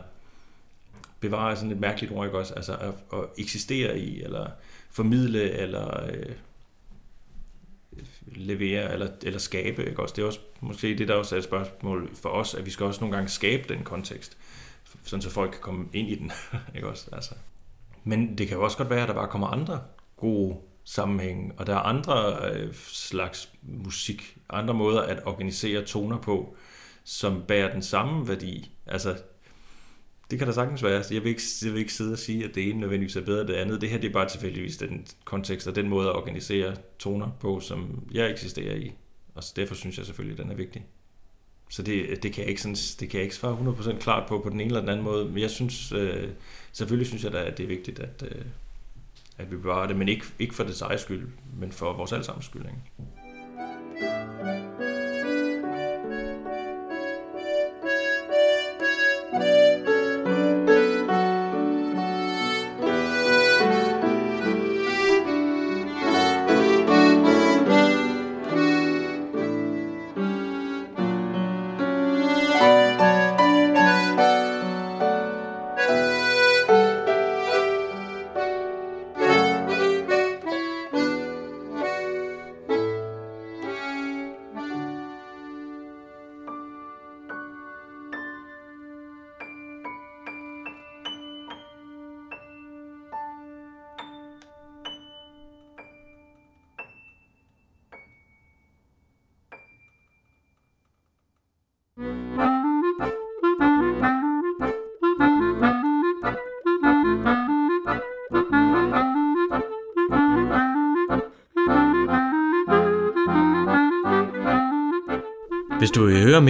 [1.20, 2.55] bevare sådan et mærkeligt ord, ikke også?
[2.55, 4.51] Altså at, at eksistere i, eller
[4.90, 6.32] formidle, eller øh,
[8.26, 10.14] levere, eller, eller skabe, ikke også?
[10.16, 12.86] Det er også måske det, der også er et spørgsmål for os, at vi skal
[12.86, 14.36] også nogle gange skabe den kontekst,
[15.04, 16.32] sådan så folk kan komme ind i den,
[16.74, 17.08] ikke også?
[17.12, 17.34] Altså.
[18.04, 19.80] Men det kan jo også godt være, at der bare kommer andre
[20.16, 21.54] gode sammenhæng.
[21.58, 26.56] Og der er andre øh, slags musik, andre måder at organisere toner på,
[27.04, 28.70] som bærer den samme værdi.
[28.86, 29.16] Altså,
[30.30, 31.02] det kan da sagtens være.
[31.10, 33.40] Jeg vil, ikke, jeg vil ikke sidde og sige, at det ene nødvendigvis er bedre
[33.40, 33.80] end det andet.
[33.80, 37.60] Det her det er bare tilfældigvis den kontekst og den måde at organisere toner på,
[37.60, 38.92] som jeg eksisterer i.
[39.34, 40.86] Og derfor synes jeg selvfølgelig, at den er vigtig.
[41.70, 44.38] Så det, det, kan jeg ikke sådan, det kan jeg ikke svare 100% klart på
[44.38, 45.24] på den ene eller den anden måde.
[45.24, 46.28] Men jeg synes, øh,
[46.72, 48.44] selvfølgelig synes jeg da, at det er vigtigt, at, øh,
[49.38, 49.96] at vi bevarer det.
[49.96, 51.28] Men ikke, ikke for det skyld,
[51.60, 52.62] men for vores allesammens skyld.
[52.62, 53.10] Ikke?